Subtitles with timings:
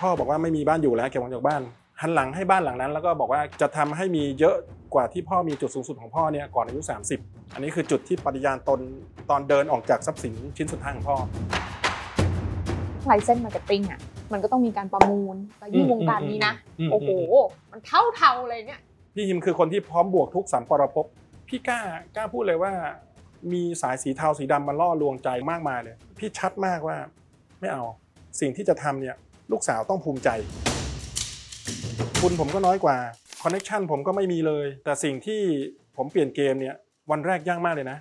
[0.00, 1.62] พ่อบอกว่าไม่มีบ้านอยู่แล้วเก็บของจากบ้าน
[2.00, 4.56] หันหลังให้บ้านหลังนั้น แล้วก็บอกว่าจะทำให้มีเยอะ
[4.94, 6.80] กว่าที่พ่อมีจุดสูงสุดของพ่อเนี่ยก่อนอายุ
[7.16, 8.80] 30 อันนี้คือจุดที่ปฏิญาณตน
[9.30, 11.16] ตอนเดินออกจากทรัพย์สินชิ้นสุดท้ายของพ่อ
[13.10, 14.00] license marketing อะ
[14.32, 17.10] มันก็ต้องมีการประมูลแล้วยิ่งวงการนี้นะ อืม โอ้โห
[17.70, 18.80] มันเท่าเทาๆเลยเนี่ย
[19.14, 21.06] พี่ฮิมคือคนที่พร้อมบวกทุกสมรภูมิ
[21.48, 21.80] พี่กล้า
[22.16, 22.72] กล้าพูดเลยว่า
[23.52, 26.96] มีสายสีเทาสีดำมาล่อลวงใจมากมายเลย พี่ชัดมากว่า
[27.60, 27.84] ไม่เอา
[28.40, 29.16] สิ่งที่จะทำเนี่ย
[29.52, 30.28] ลูกสาวต้องภูมิใจ
[32.20, 32.96] ทุนผมก็น้อยกว่า
[33.42, 35.40] connection ผมก็ไม่มีเลย แต่สิ่งที่
[35.96, 36.76] ผมเปลี่ยนเกมเนี่ย
[37.10, 37.98] วันแรกยากมากเลยนะ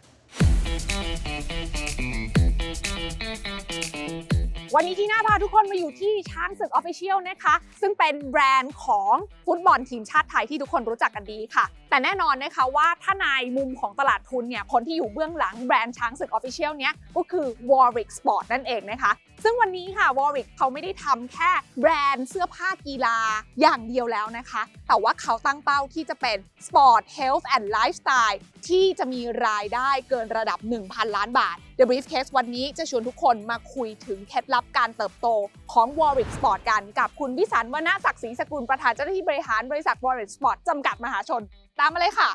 [4.75, 9.13] วันนี้ทีน่าพาทุกคนมาอยู่ที่ช้างศึก Official นะคะ ซึ่งเป็นแบรนด์ของ
[9.47, 13.25] ฟุตบอลทีมชาติไทยที่ทุกคนรู้จักกันดีค่ะ แต่แน่นอนนะคะว่าถ้าใน
[13.57, 19.11] มุมของตลาดทุนเนี่ย คนที่อยู่เบื้องหลังแบรนด์ช้างศึก Official เนี้ยก็คือ Warrix Sport นั่นเองนะคะ
[19.43, 23.17] ซึ่งวันนี้ค่ะ Warwick เขาไม่ได้ทำแค่แบรนด์เสื้อผ้ากีฬา
[23.61, 26.37] อย่างเดียวแล้วนะคะ แต่ว่าเขาตั้งเป้าที่จะเป็น
[26.67, 35.27] Sport Health and Lifestyle ที่จะมีรายได้เกินระดับ 1,000 ล้านบาท The Briefcase วันนี้จะชวนทุกคนมาคุยถึงเคล็ดลับการเติบโต
[35.73, 41.41] ของ Warwick Sport กันกับคุณวิสันต์วณศักดิ์ศรีสกุลประธานเจ้าหน้าที่บริหารบริษัท Warwick Sport จำกัดมหาชน
[41.79, 42.29] ตามมาเลยค่ะ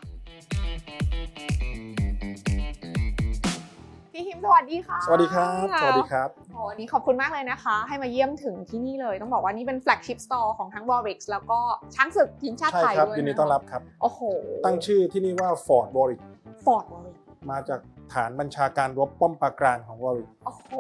[4.13, 11.59] พี่ฮิมสวัสดีค่ะ สวัสดีครับ สวัสดีครับ โอ้วันนี้ขอบคุณมากเลยนะคะ ให้มาเยี่ยมถึงที่นี่เลย ต้องบอกว่านี่เป็น flagship store ของทั้ง Warwick แล้วก็
[11.95, 14.21] ช้างศึกทีมชาติใช่ไทยครับด้วยยินดีต้อนรับครับ โอ้โห
[14.65, 16.23] ตั้งชื่อที่นี่ว่า Fort Warwick
[16.65, 17.19] Fort Warwick
[17.51, 17.81] มาจาก
[18.13, 20.73] ฐานบัญชาการรบป้อมปราการของ Warwick โอ้โห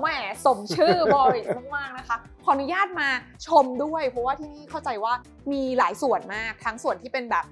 [0.00, 0.06] แหม
[0.46, 3.08] สมชื่อ Warwick มากๆนะคะ ขออนุญาตมา
[3.46, 5.12] ชมด้วย เพราะว่าที่นี่เข้าใจว่า
[5.52, 7.46] มีหลายส่วนมาก ทั้งส่วนที่เป็นแบบ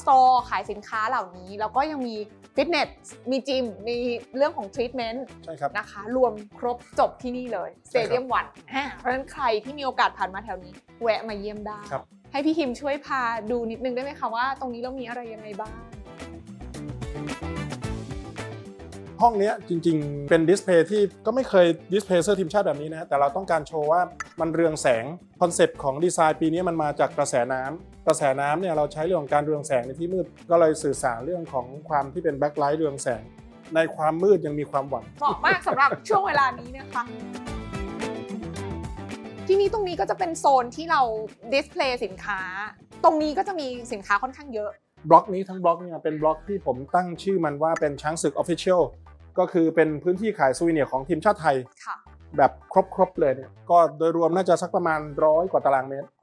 [0.00, 2.16] store ขายสินค้าเหล่านี้ แล้วก็ยังมี
[2.56, 2.88] ฟิตเนส
[3.30, 3.96] มีจิม มี
[4.36, 8.46] เรื่องของทรีทเมนต์ใช่ครับ นะคะ รวมครบจบที่นี่เลยใช่เตครับ Stadium One
[8.98, 15.72] เพราะฉะนั้นใครที่มีโอกาสผ่านมาแถวนี้ แวะมาเยี่ยมได้ ครับ ให้พี่ฮิมช่วยพาดูนิดนึงได้ไหมคะว่าตรงนี้เรามีอะไรยังไงบ้าง
[19.22, 24.00] ห้องเนี้ยจริงๆ เป็น display ที่ก็ไม่เคย display เสื้อทีมชาติแบบนี้นะ แต่เราต้องการโชว์ว่า
[24.40, 25.04] มันเรืองแสง
[25.40, 33.22] concept ของดีไซน์ปีนี้มันมาจากกระแสน้ำ กระแสน้ำเนี่ยเราใช้เรื่องของการเรืองแสงในที่มืดก็เลยสื่อสารเรื่องของความที่เป็น backlight เรืองแสง
[33.74, 37.02] ในความมืดยังมีความหวัง เหมาะมากสำหรับช่วงเวลานี้นะคะ
[39.46, 41.00] ที่นี่ตรงนี้ก็จะเป็นโซนที่เรา
[41.52, 42.40] display สินค้า
[43.04, 44.70] ตรงนี้ก็จะมีสินค้าค่อนข้างเยอะ
[45.08, 48.82] บล็อกนี้ทั้งบล็อกเนี่ยเป็นบล็อกที่ผมตั้งชื่อมันว่าเป็นช้างศึก Official
[49.38, 51.56] ก็คือเป็นพื้นที่ขาย souvenir ของทีมชาติไทย
[51.86, 51.96] ค่ะ
[52.36, 52.52] แบบ
[52.94, 56.15] ครบๆเลยเนี่ยก็โดยรวมน่าจะสักประมาณร้อยกว่าตารางเมตรโอ้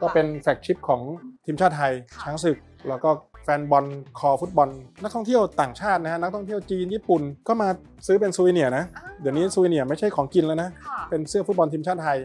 [0.00, 1.00] ก็เป็นแฟกชิปของ
[1.44, 2.56] ทีมชาติไทยค่ะช้างศึก
[2.88, 3.10] แล้วก็
[3.44, 3.86] แฟนบอล
[4.18, 4.68] คอฟุตบอล
[5.02, 7.68] นักท่องเที่ยวต่างชาตินะฮะนักท่องเที่ยวจีนญี่ปุ่นก็มา
[8.06, 12.18] ซื้อเป็นซูวิเนียร์นะอ่าเดี๋ยวนี้ซูวิเนียร์ไม่ใช่ของกินแล้วนะค่ะเป็นเสื้อฟุตบอลทีมชาติไทย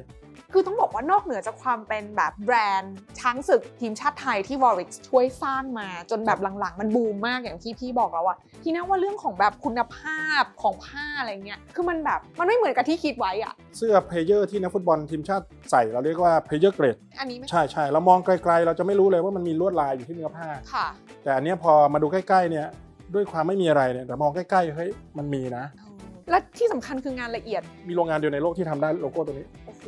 [0.54, 20.88] คือต้องบอกว่านอกเหนือจากความเป็นแบบแบรนด์ช้างศึกทีมชาติไทยที่ Warwick ช่วยสร้างมาจนแบบหลังๆ มันบูมมากอย่างที่พี่บอกแล้วอะทีน่าว่าเรื่องของแบบคุณภาพของผ้าอะไรเงี้ยคือมันแบบมันไม่เหมือนกับที่คิดไว้อะเสื้อ player ที่นักฟุตบอลทีมชาติใส่เราเรียกว่า player grade อันนี้ไม่ใช่ใช่เรามองไกลๆ เราจะไม่รู้เลยว่ามันมีลวดลายอยู่ที่เนื้อผ้าค่ะ
[21.24, 22.68] แต่อันเนี้ยพอมาดูใกล้ๆเนี่ย
[23.14, 25.66] ด้วยความไม่มีอะไรเนี่ยแต่มองใกล้ๆเฮ้ยมันมีนะ
[26.30, 29.84] และที่สำคัญคืองานละเอียดมีโรงงานเดียวในโลกที่ทำได้โลโก้ตัวนี้โอ้โห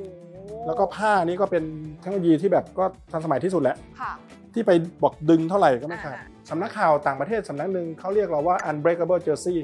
[0.69, 1.63] แล้วก็ผ้านี้ก็เป็น
[1.99, 4.11] เทคโนโลยีที่แบบก็ทันสมัยที่สุดแหละ ค่ะ
[4.53, 4.71] ที่ไป
[5.03, 9.57] บอกดึงเท่าไหร่ก็ไม่ขาดอ่า สำนักข่าวต่างประเทศสำนักหนึ่งเขาเรียกเราว่า unbreakable jersey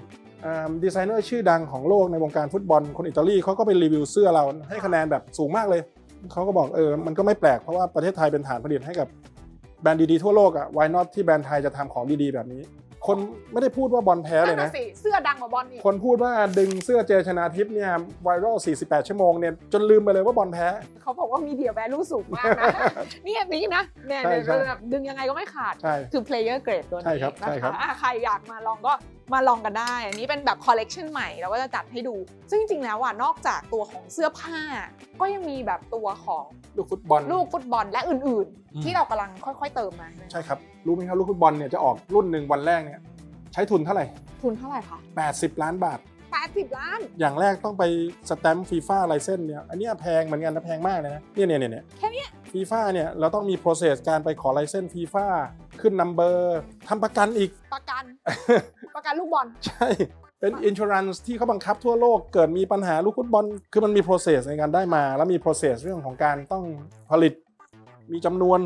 [0.45, 5.81] อ่าดีไซเนอร์ชื่อดังของโลกในวงการฟุตบอลคนอิตาลีเขาก็ไปรีวิวเสื้อเราให้คะแนนแบบสูงมากเลย
[6.31, 9.07] เขาก็บอกเออ มันก็ไม่แปลกเพราะว่าประเทศไทยเป็นฐานผลิตให้กับ
[9.81, 12.61] แบรนด์ดีๆทั่วโลกอะ why not ที่แบรนด์ไทยจะทำของดีๆแบบนี้
[13.07, 13.17] คน
[13.51, 17.91] ไม่ได้พูดว่าบอลแพ้เลยนั่นนะน่ะสิเสื้อดังกว่าบอลอีก คนพูดว่าดึงเสื้อเจชนาทิพย์เนี่ย
[18.23, 20.67] ไวรัล 48 ชั่วโมงเนี่ยจนลืมไปเลยว่าบอลแพ้
[21.01, 22.67] เขาบอกว่ามีเดียแวลูสูงมากนะ
[23.25, 28.93] นี่อันนี้นะเนี่ยใช่เนี่ยใช่แบบดึงยังไงก็ไม่ขาดใช่คือ player grade ตัวนี้ใช่ครับนะใช่ครัคะบอะใครอยากมาลองก็
[29.33, 32.15] มาลองกันได้ อันนี้เป็นแบบ collection ใหม่เราก็จะจัดให้ดู
[32.49, 34.61] ซึ่งจริง ๆ แล้วอะนอกจากตัวของเสื้อผ้า
[35.19, 36.45] ก็ยังมีแบบตัวของ
[36.77, 38.35] ลูกฟุตบอล ลูกฟุตบอลและอื่นอื
[38.81, 42.99] มๆที่เรากำลังค่อยๆเติมมาใช่ครับ รู้ไหมครับลูกฟุตบอลเนี่ยจะออกรุ่นหนึ่งวันแรกเนี่ย
[43.53, 44.05] ใช้ทุนเท่าไหร่
[44.43, 44.97] ทุนเท่าไหร่คะ
[45.31, 45.99] 80 ล้านบาท
[46.37, 47.83] 80 ล้าน อย่างแรกต้องไป
[48.29, 55.27] stamp FIFA license เนี่ย อันเนี้ยแพงเหมือนกันนะแพงมากเลยนะ เนี่ยเนี่ยเนี่ยแค่เนี้ยฟีฟ่าเนี่ยเราต้องมี process การไปขอ license FIFA
[55.81, 58.03] ขึ้น number ทำประกันอีก ประกัน
[58.95, 59.87] ประกันลูกบอล ใช่
[60.39, 66.63] เป็น insurance ที่เขาบังคับทั่วโลก เกิดมีปัญหาลูกฟุตบอล คือมันมี process ในการได้มา แล้วมี process เรื่องของการต้อง
[67.11, 67.33] ผลิต
[68.11, 68.59] มีจำนวน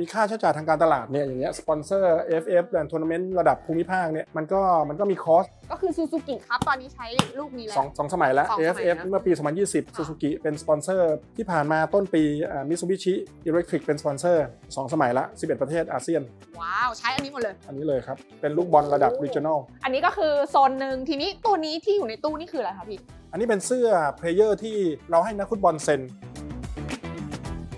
[0.00, 7.06] มีค่าใช้จ่ายทางการตลาดเนี่ยอย่างเงี้ยสปอนเซอร์ FF แบรนด์ทัวร์นาเมนต์ระดับภูมิภาคเนี่ยมันก็มันก็มี costก็คือซูซูกิครับตอนนี้ใช้
[7.38, 9.32] ลูกนี้แล้ว สองสองสมัยแล้ว สองสมัย AFF นะเมื่อปี
[9.64, 12.22] 2020ซูซูกิเป็นสปอนเซอร์ ที่ผ่านมาต้นปี
[12.68, 14.46] Mitsubishi Electric เป็นสปอนเซอร์
[14.76, 16.22] สองสมัยละ 11 ประเทศอาเซียน
[16.60, 23.00] ว้าว ใช้อันนี้หมดเลย อันนี้เลยครับ เป็นลูกบอลระดับ regional อันนี้ก็คือโซนหนึ่งทีนี้ตัวนี้ที่อยู่ในตู้นี่คืออะไรคะพี่
[23.32, 24.76] อันนี้เป็นเสื้อ player ที่
[25.10, 26.00] เราให้นักฟุตบอลเซ็น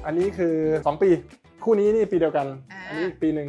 [0.06, 1.10] อันนี้คือ 2 ปี
[1.64, 3.48] คู่นี้นี่ปีเดียวกัน อ่า อันนี้อีกปีหนึ่ง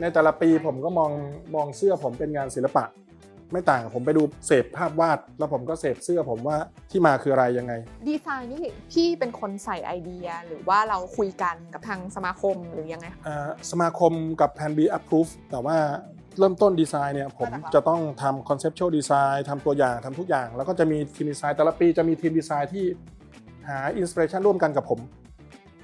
[0.00, 1.10] ในแต่ละปีผมก็มอง
[1.54, 2.84] มองเสื้อผมเป็นงานศิลปะ
[3.52, 6.56] ไม่ต่างผมไปดูเสพภาพวาด แล้วผมก็เสพเสื้อผมว่า
[6.90, 7.72] ที่มาคืออะไรยังไง
[8.08, 15.76] ดีไซน์นี่พี่เป็นคนใส่ไอเดียหรือว่าเราคุยกันกับทางสมาคมหรือยังไงคะ อ่าสมาคมกับ Plan B Approve แต่ว่า
[16.38, 22.84] เริ่มต้นดีไซน์เนี่ยผมมาจากเรา จะต้องทำ conceptual design ทำตัวอย่างทำทุกอย่าง แล้วก็จะมีทีมดีไซน์แต่ละปีจะมีทีมดีไซน์ที่
[23.68, 25.00] หาอินสปิเรชันร่วมกันกับผม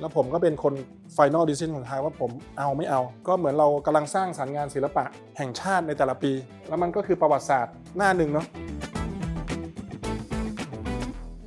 [0.00, 0.75] แล้วผมก็เป็นคน
[1.16, 5.04] final decision ของท้ายว่าผมเอาไม่เอา ก็เหมือนเรากำลังสร้างสรรค์งานศิลปะ
[5.37, 6.32] แห่งชาติในแต่ละปี
[6.69, 8.46] แล้วมันก็คือประวัติศาสตร์หน้าหนึ่งเนาะ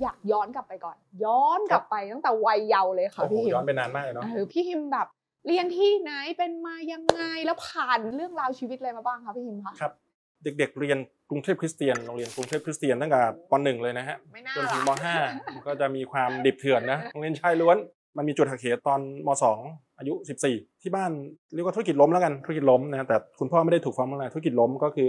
[0.01, 5.07] อยากย้อนกลับไปก่อน ย้อนกลับไปตั้งแต่วัยเยาว์เลยค่ะโอ้โหพี่ฮิมย้อนไปนานมากเลยเนาะเออพี่ฮิมแบบ
[5.47, 9.93] เรียนที่ไหนเป็นมายังไงแล้วผ่านเรื่องราวชีวิตอะไรมาบ้างคะพี่ฮิมคะครับ
[10.43, 10.97] เด็กๆ เรียน
[11.29, 15.01] กรุงเทพคริสเตียนโรงเรียนกรุงเทพคริสเตียนตั้งแต่ป .1 เลยนะฮะไม่น่าจนถึงล่ะม
[15.35, 17.77] .5 ก็จะมีความดิบเถื่อนนะโรงเรียนชายล้วน
[18.19, 19.29] มันมีจุดหักเหตอนม
[19.63, 20.13] .2 อายุ
[20.47, 21.11] 14 ที่บ้าน
[21.53, 25.07] เรียกว่าธุรกิจล้มแล้วกันธุรกิจล้มนะแต่คุณพ่อไม่ได้ถูกฟ้องอะไรธุรกิจล้มก็คือ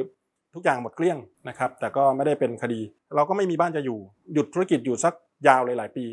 [0.55, 1.19] ทุกอย่างหมดเกลี้ยง
[1.49, 2.81] นะครับแต่ก็ไม่ได้เป็นคดี
[3.17, 3.99] เราก็ไม่มีบ้านจะอยู่
[4.35, 5.15] หยุดธุรกิจอยู่สัก
[5.49, 6.05] ยาวเลยหลายปี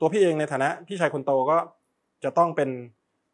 [0.00, 1.56] ตัวพี่เองในฐานะพี่ชายคนโตก็
[2.24, 2.68] จะต้องเป็น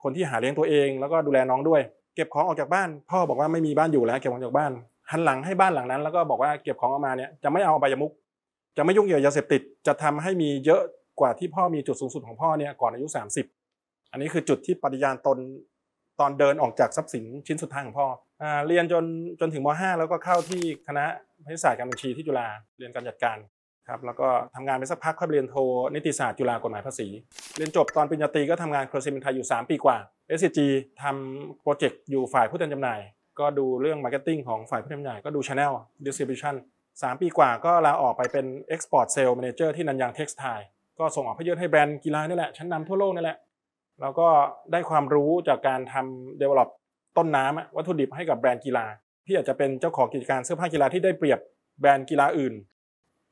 [0.03, 1.81] คนที่หาเลี้ยงตัวเอง แล้วก็ดูแลน้องด้วย
[2.15, 4.73] เก็บของออกจากบ้าน พ่อบอกว่าไม่มีบ้านอยู่แล้วเก็บของออกจากบ้าน
[5.11, 8.13] หันหลังให้บ้านหลังนั้น แล้วก็บอกว่าเก็บของออกมาเนี่ยจะไม่เอาอบายมุข
[8.77, 10.83] จะไม่ยุ่งเกี่ยวยาเสพติดจะทำให้มีเยอะ
[11.21, 13.07] กว่าที่พ่อมีจุดสูงสุดของพ่อเนี่ยก่อนอายุ
[13.59, 15.39] 30 อันนี้คือจุดที่ปฏิญาณตน
[16.21, 18.07] ตอนเดินออกจากทรัพย์สินชิ้นสุดท้ายของพ่
[18.43, 19.05] อเรียนจน
[19.41, 21.05] จนถึงม .5 แล้วก็เข้าที่คณะ
[21.43, 22.47] พาณิชยศาสตร์การบัญชีที่จุฬา
[22.79, 23.39] เรียนการจัดการ
[23.89, 25.55] ครับแล้วก็ทำงานไปสักพักค่อยเรียนโท
[25.95, 27.09] นิติศาสตร์จุฬากฎหมายภาษี
[27.57, 29.97] เรียนจบตอนปริญญาตรีก็ทำงานเครือซิเมนต์ไทยอยู่ 3 ปีกว่า
[30.39, 30.61] SCG
[31.03, 33.01] ทำ project อยู่ฝ่ายผู้แทนจำหน่าย
[33.39, 35.73] ก็ดูเรื่อง marketing ของฝ่ายผู้แทนจำหน่าย ก็ดู Channel
[36.07, 36.55] Distribution
[36.89, 40.45] 3 ปีกว่าก็ลาออกไปเป็น Export Sales Manager ที่นันยางเท็กซ์ไทล์
[40.99, 43.39] ก็ส่งออกพยนให้แบรนด์กีฬานี่แหละชั้นนำทั่วโลกนี่แหละ
[44.01, 44.29] แล้วก็
[44.73, 46.69] ได้ความรู้จากการทำ develop
[47.17, 48.87] ต้นน้ำวัตถุดิบให้กับแบรนด์กีฬา
[49.27, 51.41] พี่อาจจะเป็นเจ้าของกิจการเสื้อผ้ากีฬาที่ได้เปรียบ
[51.81, 52.55] แบรนด์กีฬาอื่น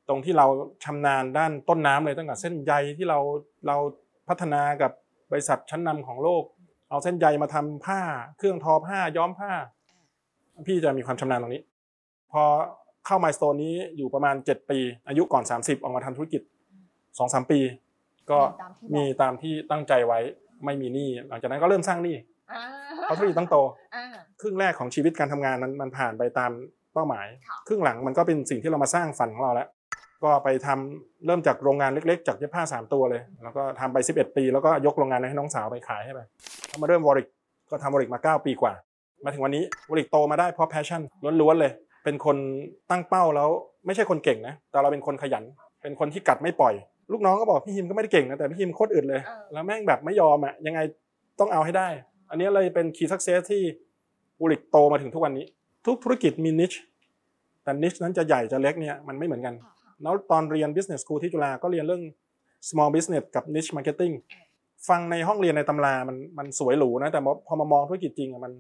[0.09, 0.47] ตรงที่เรา
[0.85, 3.19] ชำนาญด้านต้นน้ำเลยตั้งแต่เส้นใยที่เรา
[3.67, 3.77] เรา
[4.29, 4.93] พัฒนากับ
[5.31, 6.43] บริษัทชั้นนำของโลก
[6.91, 8.01] เอาเส้นใยมาทำผ้า
[8.39, 9.53] เครื่องทอผ้าย้อมผ้า
[10.67, 11.63] พี่จะมีความชำนาญตรงนี้
[12.33, 12.43] พอ
[13.07, 14.79] เข้ามาสโตนนี้อยู่ประมาณ 7 ปี
[15.09, 16.43] อายุก่อน 30 ออกมาทำธุรกิจ
[17.19, 17.61] 2-3ปี
[18.31, 20.19] ก็ตามที่บอกมีตามที่ตั้งใจไว้
[20.65, 22.17] ไม่มีหนี้หลังจากนั้นก็เริ่มสร้างหนี้
[22.53, 22.63] อ่า
[23.03, 23.57] เพราะธุรกิจต้องโต
[23.95, 24.05] อ่า
[24.41, 26.51] ครึ่งแรกของชีวิตการทำงานมันมันผ่านไปตาม
[26.95, 29.69] เป้าหมายค่ะครึ่งหลังมันก็เป็นสิ่งที่เรามาสร้างฝันของเราแล้ว
[30.25, 36.21] ก็ไปทำเริ่มจากโรงงานเล็กๆ จากเย็บผ้า3ตัวเลย แล้วก็ทำไป 11 ปี แล้วก็ยกโรงงานให้น้องสาวไปขายให้ไป
[36.69, 37.27] แล้วมาเริ่ม Warrix
[37.71, 38.73] ก็ทำ Warrix มา 9 ปีกว่า
[39.25, 41.03] มาถึงวันนี้ Warrix โตมาได้เพราะ passion
[41.41, 41.73] ล้วนๆเลย
[42.05, 42.37] เป็นคน
[42.91, 43.49] ตั้งเป้าแล้ว
[43.87, 45.45] ไม่ใช่คนเก่งนะ แต่เราเป็นคนขยัน
[45.83, 46.75] เป็นคนที่กัดไม่ปล่อย
[47.13, 50.81] ลูกน้องก็บอกพี่ฮิมก็ไม่ได้เก่งนะแต่พี่ฮิมโคตรอึดเลยเออแล้วแม่งแบบไม่ยอมอะยังไง
[51.41, 51.89] ต้องเอาให้ได้
[52.31, 53.63] อันนี้เลยเป็น key success ที่
[54.41, 55.47] บุริกโตมาถึงทุกวันนี้
[55.87, 56.79] ทุกธุรกิจมี niche
[57.63, 59.73] แต่ niche นั้นจะใหญ่จะเล็กเนี่ยมันไม่เหมือนกันค่ะ
[60.03, 62.03] แล้วตอนเรียน business school ที่จุฬาก็เรียนเรื่อง
[62.69, 64.15] small business กับ niche marketing
[64.89, 68.53] ฟังในห้องเรียนในตำรา มันมันสวยหรูนะ แต่พอมามองธุรกิจจริงอะมัน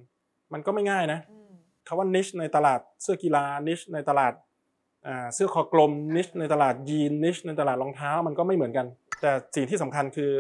[0.52, 1.52] มันก็ไม่ง่ายนะอืม
[1.86, 4.48] คำว่า niche ในตลาดเสื้อกีฬา niche ในตลาดอ่า
[5.35, 8.87] เสื้อคอกลม niche ในตลาดยีน niche ในตลาดรองเท้ามันก็ไม่เหมือนกัน
[9.21, 10.30] แต่สิ่งที่สำคัญคือ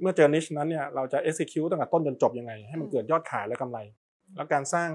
[0.00, 3.78] เมื่อเจอ niche นั้นเนี่ยเราจะ execute ตั้งแต่ต้นจนจบยังไง ให้มันเกิดยอดขายและกำไร
[4.36, 4.90] แล้วการสร้าง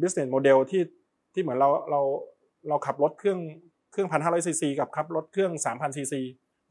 [0.00, 0.82] business model ที่
[1.34, 2.00] ที่เหมือนเราเรา
[2.68, 3.38] เราขับรถเครื่อง
[3.92, 6.20] เครื่องพันห้าร้อยซีซีกับขับรถเครื่องสามพันซีซี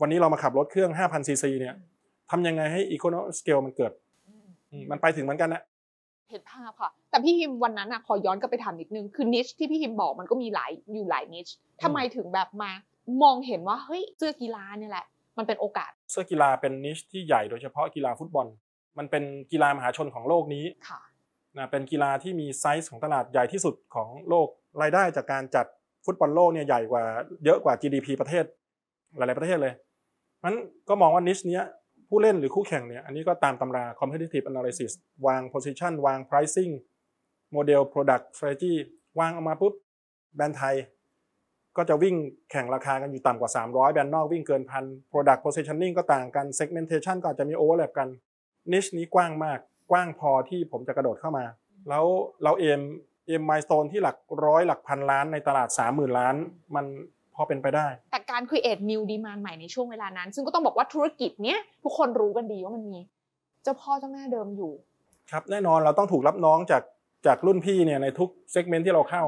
[0.01, 1.75] วันนี้เรามาขับรถเครื่องห้าพันซีซีเนี่ย
[2.31, 3.91] ทำยังไงให้ economic scale มันเกิด
[4.27, 5.63] อืมอืมมันไปถึงเหมือนกันนะ
[6.29, 11.47] เห็นภาพค่ะ แต่พี่ฮิมวันนั้นอะขอย้อนกลับไปถามนิดนึง คือ niche ที่พี่ฮิมบอกมันก็มีหลายอยู่หลาย niche
[11.81, 12.71] ทำไมถึงแบบมา
[13.23, 15.05] มองเห็นว่าเฮ้ยเสื้อกีฬาเนี่ยแหละ
[15.37, 18.47] มันเป็นโอกาส เสื้อกีฬาเป็น niche ที่ใหญ่โดยเฉพาะกีฬาฟุตบอล
[18.97, 21.01] มันเป็นกีฬามหาชนของโลกนี้ค่ะ
[21.57, 24.47] นะเป็นกีฬาที่มีไซส์ของตลาดใหญ่ที่สุดของโลก
[24.81, 25.65] รายได้จากการจัด
[26.05, 27.03] ฟุตบอลโลกเนี่ยใหญ่กว่า
[27.45, 28.45] เยอะกว่า GDP ประเทศ
[29.17, 29.73] หลายๆประเทศเลย
[30.43, 30.53] มัน
[30.89, 31.63] ก็มองว่านิชเนี้ย
[32.09, 34.91] ผู้เล่นหรือคู่แข่งเนี่ยอันนี้ก็ตามตำรา competitive analysis
[35.27, 36.71] วาง position วาง pricing
[37.55, 38.73] model product strategy
[39.19, 39.73] วางออกมาปุ๊บ
[40.35, 40.75] แบรนด์ไทย
[41.77, 42.15] ก็จะวิ่ง
[42.51, 48.07] แข่งราคากันอยู่ต่ำกว่า 300 แบรนด์นอกวิ่งเกินพัน product positioning ก็ต่างกัน segmentation ก็อาจจะมี overlap กัน
[48.71, 49.59] niche นี้กว้างมาก
[49.91, 51.45] กว้างพอที่ผมจะกระโดดเข้ามา
[51.89, 52.05] แล้ว
[52.43, 52.81] เราเอม
[53.27, 56.35] เอมไมสโตนที่หลักร้อยหลักพันล้านในตลาด 30,000 ล้าน
[56.75, 56.85] มัน
[57.39, 62.99] อเป็นไปได้ แต่การ create new demand ใหม่ในช่วงเวลานั้น ซึ่งก็ต้องบอกว่าธุรกิจเนี้ยทุกคนรู้กันดีว่ามันมี
[63.63, 64.73] เจ้าพ่อเจ้าแม่เดิมอยู่
[65.31, 66.83] ครับแน่นอนเราต้องถูกรับน้องจาก
[67.27, 69.23] จากรุ่นพี่เนี่ยในทุกเซกเมนต์ที่เราเข้า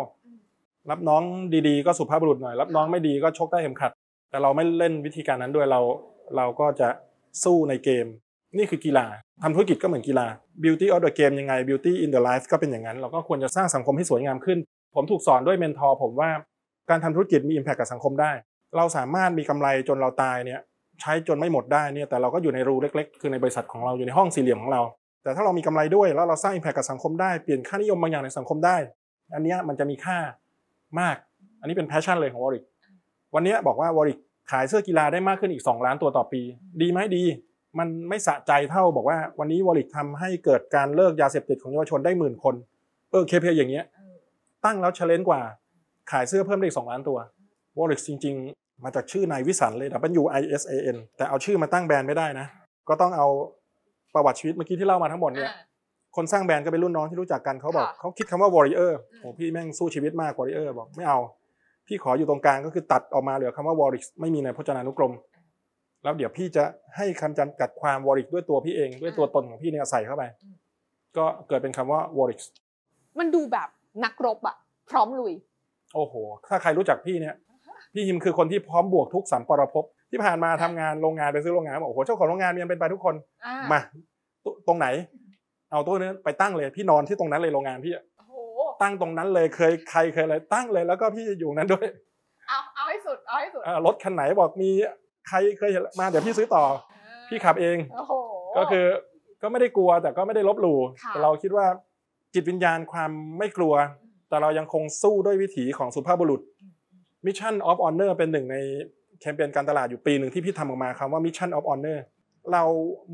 [0.92, 1.22] รับน้อง
[1.68, 3.92] ดีๆ ก็สุภาพบุรุษหน่อย รับน้องไม่ดีก็ชกได้เข็มขัด
[4.30, 5.82] แต่เราไม่เล่นวิธีการนั้นด้วยเรา
[6.38, 6.90] เราก็จะ
[7.44, 8.06] สู้ในเกม
[8.58, 9.06] นี่คือกีฬา
[9.44, 10.28] ทำธุรกิจก็เหมือนกีฬา
[10.64, 14.58] beauty of the game ยังไง beauty in the life ก็เป็นอย่างนั้น เราก็ควรจะสร้างสังคมให้สวยงามขึ้น
[14.96, 16.30] ผมถูกสอนด้วยเมนทอร์ผมว่า
[16.92, 18.32] การทำธุรกิจมี impact กับสังคมได้
[18.78, 20.60] เราสามารถมีกำไรจนเราตายเนี่ย
[21.02, 24.82] ใช้จนไม่หมดได้เนี่ยแต่เราก็อยู่ในรูเล็ก ๆ คือในบริษัทของเราอยู่ในห้องสี่เหลี่ยมของเรา
[25.24, 28.78] แต่ถ้าเรามีกำไรด้วยแล้วเราสร้าง impact กับสังคมได้เปลี่ยนค่านิยมบางอย่างในสังคมได้
[29.34, 30.18] อันนี้มันจะมีค่า
[31.00, 31.16] มาก
[31.62, 32.64] อันนี้เป็น passion เลยของ Warrix
[33.36, 34.18] วันนี้บอกว่า Warrix
[34.52, 36.42] ขายเสื้อกีฬาได้มากขึ้นอีก 2 ล้านตัวต่อปี
[36.82, 37.24] ดีไหมดี
[37.80, 42.56] มันไม่สะใจเท่าบอกว่า วันนี้ Warrix ทำให้เกิดการเลิกยาเสพติดของเยาวชนได้หมื่นคน
[43.12, 43.86] เออ KPI อย่างเงี้ย
[44.66, 45.42] ตั้งแล้ว challenge กว่า
[46.12, 47.18] ขายเสื้อเพิ่มได้อีก2ล้านตัว
[47.78, 49.90] Warrix จริง ๆ มาจากชื่อนายวิสันเลย
[50.22, 52.48] W I S A N แต่เอาชื่อมาตั้งแบรนด์ไม่ได้นะ
[52.90, 53.28] ก็ต้องเอา
[54.14, 55.52] ประวัติชีวิตเมื่อกี้ที่เล่ามาทั้งหมดเนี่ย
[56.16, 61.20] คนสร้างแบรนด์ก็เป็นรุ่นน้องที่รู้จักกันเขาบอกค่ะเขาคิดคำว่า warrior อืมโอ้พี่แม่งสู้ชีวิตมาก warrior บอกไม่เอา
[61.88, 65.14] พี่ขออยู่ตรงกลางก็คือตัดออกมาเหลือคำว่า warrior ไม่มีในพจนานุกรม
[66.04, 66.64] แล้วเดี๋ยวพี่จะ
[66.98, 70.24] ให้คำจำกัดความ warrior ด้วยตัวพี่เอง ด้วยตัวตนของพี่เนี่ยใส่เข้าไป
[71.18, 72.42] ก็เกิดเป็นคำว่า warrior
[73.20, 73.70] มันดูแบบ
[74.06, 74.56] นักรบอะ
[74.90, 75.34] พร้อมลุย
[75.96, 76.14] โอ้โห
[76.50, 77.36] ถ้าใครรู้จักพี่เนี่ย
[77.94, 83.80] พี่ฮิมคือคนที่พร้อมบวกทุกสัมปรภพที่ผ่านมาทำงานโรงงานไปซื้อโรงงานบอกโอ้โหเจ้าของโรงงานมีอันเป็นไปทุกคนอ่ามา
[84.44, 84.88] ตตรงไหน
[85.72, 88.34] เอาตัวนี้ไปตั้งเลย พี่นอนที่ตรงนั้นเลยโรงงานพี่อะโอ้โห
[88.82, 91.88] ตั้งตรงนั้นเลยเคยใครเคยอะไรตั้งเลยแล้วก็พี่อยู่นั้นด้วย
[92.48, 94.70] เอาเอาให้สุดเอาให้สุดเอ่อรถคันไหนบอกมี
[95.28, 96.64] ใครเคยเห็นมาเดี๋ยวพี่ซื้อต่อ
[97.30, 98.14] พี่ขับเองโอ้โห
[98.58, 98.86] ก็คือ
[99.42, 101.66] ก็ไม่ได้กลัวแต่ก็ไม่ได้ลบหลู่ค่ะแต่เราคิดว่า
[102.34, 103.74] จิตวิญญาณความไม่กลัว
[104.32, 106.42] แต่เรายังคงสู้ด้วยวิถีของสุภาพบุรุษ
[107.26, 108.58] Mission of Honor เป็นหนึ่งใน
[109.20, 112.00] แคมเปญการตลาดอยู่ปีหนึ่งที่พี่ทำออกมาคำว่า Mission of Honor
[112.54, 112.64] เรา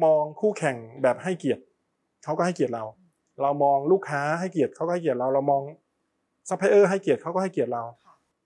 [0.03, 1.61] มองคู่แข่งแบบให้เกียรติ
[2.23, 2.83] เขาก็ให้เกียรติเรา
[3.41, 5.61] เรามองลูกค้าให้เกียรติเขาก็ให้เกียรติเราเรามอง
[6.49, 7.83] ซัพพลายเออร์ให้เกียรติเขาก็ให้เกียรติเรา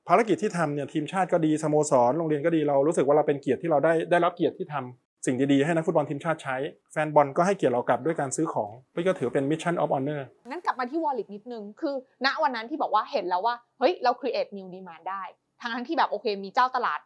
[0.08, 6.56] ภารกิจที่ทำเนี่ยทีมชาติก็ดีสโมสรโรงเรียนก็ดีเรารู้สึกว่าเราเป็นเกียรติที่เราได้ได้รับเกียรติที่ทำ สิ่งดีๆให้นักฟุตบอลทีมชาติใช้
[6.92, 15.24] แฟนบอลก็ให้เกียรติเรากลับด้วยการซื้อของพี่ก็ถือเป็น Mission of Honor งั้นกลับมาที่ Warrix นิดนึง คือ ณวันนั้นที่บอกว่าเห็นแล้วว่า เฮ้ย เรา create new demand ได้
[15.62, 17.00] ทั้งทั้งที่แบบโอเค มีเจ้าตลาด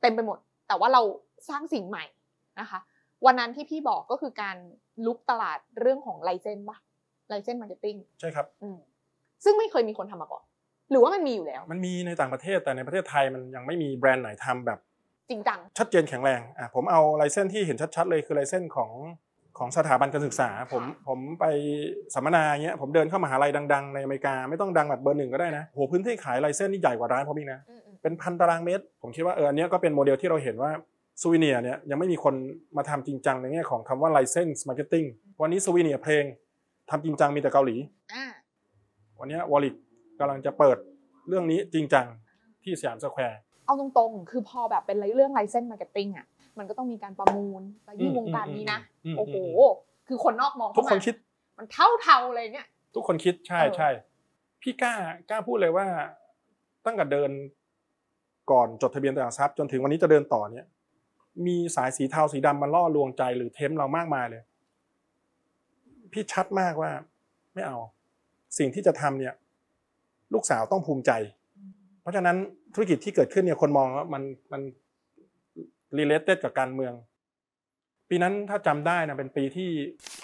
[0.00, 1.02] เต็มไปหมด แต่ว่าเรา
[1.48, 2.04] สร้างสิ่งใหม่
[2.60, 2.80] นะคะ
[3.26, 4.56] วันนั้นที่พี่บอกก็คือการ
[5.06, 6.78] บุกตลาดเรื่องของ license ป่ะ
[7.28, 8.46] license marketing ใช่ครับ
[9.44, 10.44] ซึ่งไม่เคยมีคนทำมาก่อน
[10.90, 14.78] หรือว่ามันมีอยู่แล้ว มันมีในต่างประเทศแต่ในประเทศไทยมันยังไม่มีแบรนด์ไหนทำแบบ
[15.30, 18.90] จริงจัง ชัดเจนแข็งแรงอะผมเอา license ที่เห็นชัดๆเลยคือ license ของ
[19.58, 21.44] ของสถาบันการศึกษา ผมผมไป
[22.14, 27.60] สัมมนาเงี้ยผมเดินเข้ามหาลัยดัง ๆ ในอเมริกาไม่ต้องดังแบบเบอร์หนึ่งก็ได้นะโหพื้นที่ขาย license นี่ใหญ่กว่าร้านผมอีกนะ
[28.02, 30.70] เป็นพันตารางเมตร ผมคิดว่าเอออันเนี้ยก็เป็นโมเดลที่เราเห็นว่า
[31.20, 32.34] souvenir เนี่ยยังไม่มีคน
[32.76, 35.06] มาทำจริงจังในแง่ของคำว่า license marketing
[35.40, 36.24] วันนี้ souvenir เพลง
[36.90, 37.76] ทำจริงจังมีแต่เกาหลี
[38.12, 38.24] อ่า
[39.20, 39.74] วันเนี้ย Warrix
[40.18, 40.76] กำลังจะเปิด
[41.28, 42.06] เรื่องนี้จริงจัง
[42.62, 46.26] ที่สยามสแควร์ เอาตรงๆ คือพอแบบเป็นเรื่อง license marketing อะ
[46.58, 51.14] มันก็ต้องมีการประมูลแล้วยิ่งวงการนี้นะอืมโอ้โหอืมคือคนนอกมองทุกเข้าคนมาคิด
[51.58, 53.90] มันเท่าเทาๆเลยเนี่ย ทุกคนคิดใช่เออใช่
[54.62, 54.94] พี่กล้า
[55.30, 55.86] กล้าพูดเลยว่า
[56.86, 57.30] ตั้งแต่เดิน
[58.50, 60.66] ก่อนจดทะเบียนตลาดทรัพย์จนถึงวันนี้จะเดินต่อเนี่ย
[61.46, 64.42] มีสายสีเทาสีดำมาล่อลวงใจหรือเทมป์เรามากมายเลย
[66.12, 66.90] พี่ชัดมากว่า
[67.54, 67.78] ไม่เอา
[68.58, 69.34] สิ่งที่จะทำเนี่ย
[70.34, 71.10] ลูกสาวต้องภูมิใจ
[72.06, 72.36] เพราะฉะนั้น
[72.74, 74.22] ธุรกิจที่เกิดขึ้นเนี่ยคนมองว่ามัน
[74.52, 74.62] มัน
[75.98, 76.94] related กับการเมือง
[78.10, 79.70] ปีนั้นถ้าจำได้นะเป็นปีที่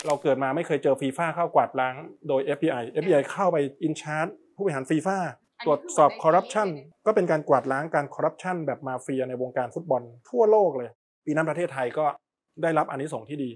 [0.07, 1.95] เราเกิดมาไม่เคยเจอฟีฟ่าเข้ากวาดล้าง
[2.29, 4.27] โดย FBI FBI เข้าไป in charge
[4.57, 5.19] ผู้บริหารฟีฟ่า
[5.59, 10.91] อันนี้ตรวจสอบคือคอร์รัปชันในนี้ก็เป็นการกวาดล้างการคอร์รัปชันแบบมาเฟียในวงการฟุตบอลทั่วโลกเลย
[11.25, 12.05] ปีนั้นประเทศไทยก็
[12.63, 13.51] ได้รับอันนี้ส่งส์ที่ดี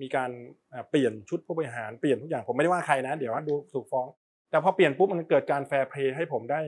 [0.00, 0.30] มีการ
[0.72, 4.06] อ่าเปลี่ยนชุดผู้บริหารเปลี่ยนทุกอย่างผมไม่ได้ว่าใครนะ เดี๋ยวกูถูกฟ้อง
[4.50, 6.60] แต่พอเปลี่ยนปุ๊บมันเกิดการ fair play ให้ผมได้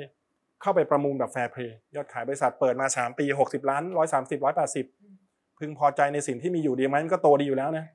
[0.62, 3.82] เข้าไปประมูลแบบ fair play ยอดขายบริษัทเปิดมา 3 ปี 60 ล้าน
[4.16, 4.40] 130
[4.94, 7.86] 180 พึงพอใจในสิ่งที่มีอยู่ดีไหมมันก็โตดีอยู่แล้วนะ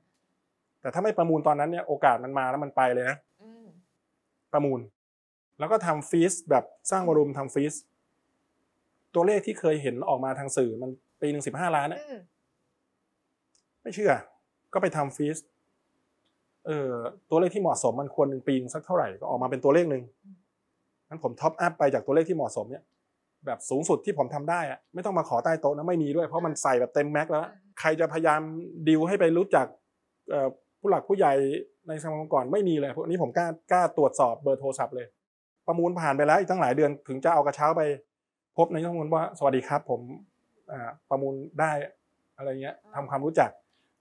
[0.80, 3.66] แต่ถ้าไม่ประมูลตอนนั้นเนี่ยโอกาสมันมาแล้วมันไปเลยนะอืม
[4.52, 4.80] ประมูล
[5.58, 7.74] แล้วก็ทำ feas แบบสร้าง volume ทำ feas
[9.14, 10.90] ตัวเลขที่เคยเห็นออกมาทางสื่อมัน
[11.20, 12.18] ปีหนึ่งสิบห้าล้านนะอืม
[13.82, 14.12] ไม่เชื่อ
[14.72, 15.38] ก็ไปทำ feas
[16.66, 16.90] เออ
[17.30, 20.02] ตัวเลขที่เหมาะสมมันควรหนึ่งปีสักเท่าไหร่ก็ออกมาเป็นตัวเลขหนึ่ง
[21.12, 22.82] งั้นผม top up ไปจากตัวเลขที่เหมาะสมเนี่ย
[23.46, 27.44] แบบสูงสุดที่ผมทำได้อะไม่ต้องมาขอใต้โต๊ะนะไม่มีด้วย เพราะมันใส่แบบเต็มแม็กซ์แล้ว
[27.80, 28.40] ใครจะพยายาม
[28.88, 29.66] ดิวให้ไปรู้จัก
[30.30, 30.48] เอ่อ
[30.80, 31.32] ผู้หลักผู้ใหญ่
[31.88, 35.06] ในสมาคมก่อนไม่มีเลยพวกนี้ผมกล้ากล้าตรวจสอบเบอร์โทรศัพท์เลย
[35.66, 37.82] ประมูลผ่านไปแล้วอีกตั้งหลายเดือนถึงจะเอากระเช้าไป
[38.56, 40.00] พบในข้อมูลว่าสวัสดีครับ ผม
[40.72, 41.72] อ่าประมูลได้
[42.36, 43.50] อะไรเงี้ยทำความรู้จัก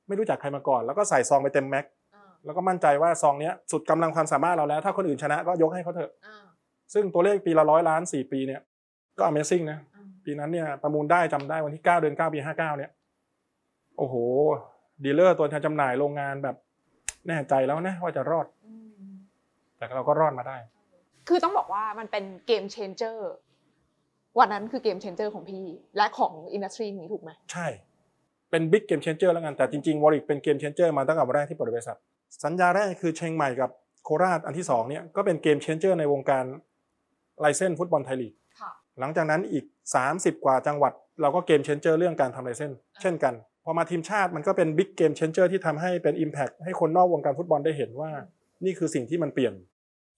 [0.07, 1.85] ไม่รู้จักใครมาก่อน แล้วก็ใส่ซองไปเต็มแม็ก
[2.45, 6.11] แล้วก็มั่นใจว่าซองเนี้ยสุดกำลังความสามารถเราแล้ว ถ้าคนอื่นชนะก็ยกให้เขาเถอะ
[6.93, 8.61] ซึ่งตัวเลขปีละร้อยล้านสี่ปีเนี่ย
[9.17, 9.79] ก็ Amazing นะ
[10.25, 12.91] ปีนั้นเนี่ยประมูลได้จำได้วันที่ 9 เดือน 9 ปี 59 เนี่ย
[13.97, 14.15] โอ้โห
[15.03, 16.55] dealer ตัวแทนจำหน่ายโรงงานแบบ
[17.27, 18.47] แน่ใจแล้วนะว่าจะรอด
[19.77, 20.57] แต่เราก็รอดมาได้
[21.27, 23.29] คือต้องบอกว่ามันเป็น game changer
[24.39, 25.65] วันนั้นคือ game changer ของพี่
[25.97, 27.67] และของ industry นี้ถูกไหมใช่
[28.51, 31.97] เป็น big game changer แล้วกันแต่จริงๆ Warrix เป็น game changer มาตั้งแต่วันแรกที่เปิดบริษัท
[32.43, 33.69] สัญญาแรกคือเชียงใหม่กับ
[34.03, 36.45] โคราชอันที่สองเนี่ยก็เป็น game changer ในวงการ
[37.41, 39.65] license ฟุตบอลไทยลีกค่ะหลังจากนั้นอีก
[40.05, 42.71] 30 กว่าจังหวัด เราก็ game changer เรื่องการทำ license
[43.01, 43.33] เช่นกัน
[43.65, 48.11] พอมาทีมชาติมันก็เป็น big game changer ที่ทำให้เป็น Impact ให้คนนอกวงการฟุตบอลได้เห็นว่า
[48.65, 49.53] นี่คือสิ่งที่มันเปลี่ยน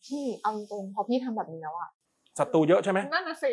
[0.05, 1.89] พี่เอาตรงๆพอพี่ทำแบบนี้แล้วอะ
[2.39, 3.51] ศัตรูเยอะใช่ไหมนั่นน่ะสิ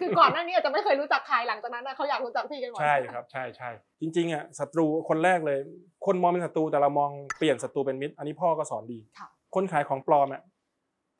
[0.00, 5.58] คือก่อนหน้านี้อาจจะไม่เคยรู้จักใครหลังจากนั้นน่ะเขาอยากรู้จักพี่กันหมดใช่ครับใช่ใช่จริงๆอะศัตรูคนแรกเลย
[6.06, 10.42] คนมองเป็นศัตรูแต่เรามองเปลี่ยนศัตรูเป็นมิตร อันนี้พ่อก็สอนดีค่ะคนขายของปลอมอะ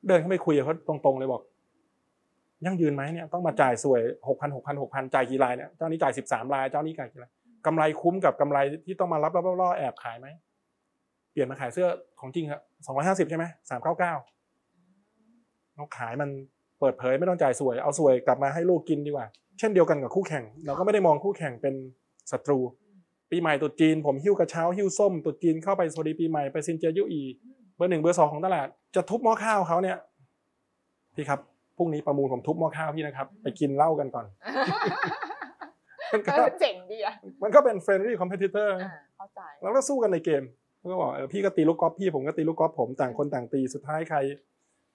[0.08, 1.42] เดินเข้าไปคุยกับเขาตรงๆเลยบอก
[2.64, 7.30] ยั่งยืนไหมเนี่ยต้องมาจ่ายสวยหกพันหกพันหกพันจ่ายกี่รายเนี่ยเจ้านี้จ่ายสิบสามรายเจ้านี้จ่ายกี่ราย
[7.66, 10.28] กำไรคุ้มกับกำไรที่ต้องมารับรับล่อๆแอบขายไหม
[11.32, 11.88] เปลี่ยนมาขายเสื้อ
[12.20, 14.14] ของจริงครับสองร้อยห้าสิบใช่ไหมสามเก้าเก้า
[15.74, 16.30] เราขายมัน
[16.80, 19.26] เปิดเผยไม่ต้องจ่ายสวย เอาสวยกลับมาให้ลูกกินดีกว่า
[19.58, 21.74] เช่นเดียวกันกับคู่แข่ง เราก็ไม่ได้มองคู่แข่งเป็น
[22.30, 22.58] ศัตรู
[23.30, 27.22] ปีใหม่ตรุษจีน ผมหิ้วกระเช้าหิ้วส้มตรุษจีนเข้าไปสวัสดีปีใหม่ไปซินเจียยุอี
[27.76, 29.98] เบอร์หนึ่งเบอร์สองของตลาด จะทุบหม้อข้าวเขาเนี่ย
[31.14, 31.40] พี่ครับ
[31.76, 34.26] พรุ่งนี้ประมูลผมทุบหม้อข้าวพี่นะครับ ไปกินเหล้ากันก่อน
[36.12, 40.42] มันก็เออเจ๋งดีอะมันก็เป็น friendly competitor อ่าเข้าใจแล้วก็สู้กันในเกม
[40.90, 44.18] ก็บอกเออพี่ก็ตีลูกกอล์ฟพี่ผมก็ตีลูกกอล์ฟผมต่างคนต่างตีสุดท้ายใคร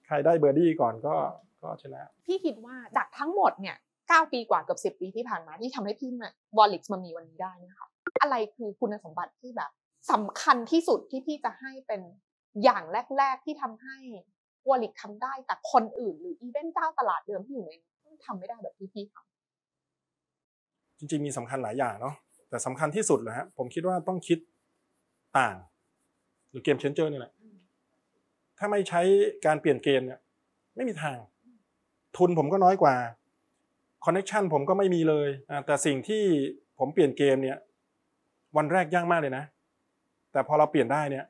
[0.06, 1.14] ใครได้เบอร์ดี้ก่อนก็
[1.62, 3.76] ก็ชนะ พี่คิดว่าจากทั้งหมดเนี่ย
[4.08, 7.88] เก้าปีกว่าเกือบสิบ10ปีที่ผ่านมาที่ทำให้พี่เนี่ยวอลลิกมามีวันนี้ได้เนะคะ
[8.22, 9.70] อะไรคือคุณสมบัติที่แบบ
[10.12, 12.00] สำคัญที่สุดที่พี่จะให้เป็น
[12.64, 12.84] อย่าง
[13.18, 13.96] แรก ๆที่ทำให้
[14.68, 17.72] วอลลิกทำได้แต่คนอื่นหรืออีเวนต์เจ้าตลาดเดิมที่อยู่ใน
[18.04, 19.16] นี้ทำไม่ได้แบบที่พี่ท
[20.98, 22.14] จริงๆมีสำคัญหลายอย่างเนาะ
[22.50, 24.38] แต่สำคัญที่สุดเลยฮะผมคิดว่าต้องคิด
[25.38, 25.56] ต่าง
[26.50, 27.32] คือ game changer นี่แหละ
[28.58, 29.00] ถ้าไม่ใช้
[29.46, 30.20] การเปลี่ยนเกมเนี่ย
[30.76, 31.16] ไม่มีทาง
[32.16, 32.94] ทุนผมก็น้อยกว่า
[34.04, 36.22] connection ผมก็ไม่มีเลยอ่าแต่สิ่งที่
[36.78, 37.58] ผมเปลี่ยนเกมเนี่ย
[38.56, 39.44] วันแรกยากมากเลยนะ
[40.32, 41.24] แต่พอเราเปลี่ยนได้เนี่ย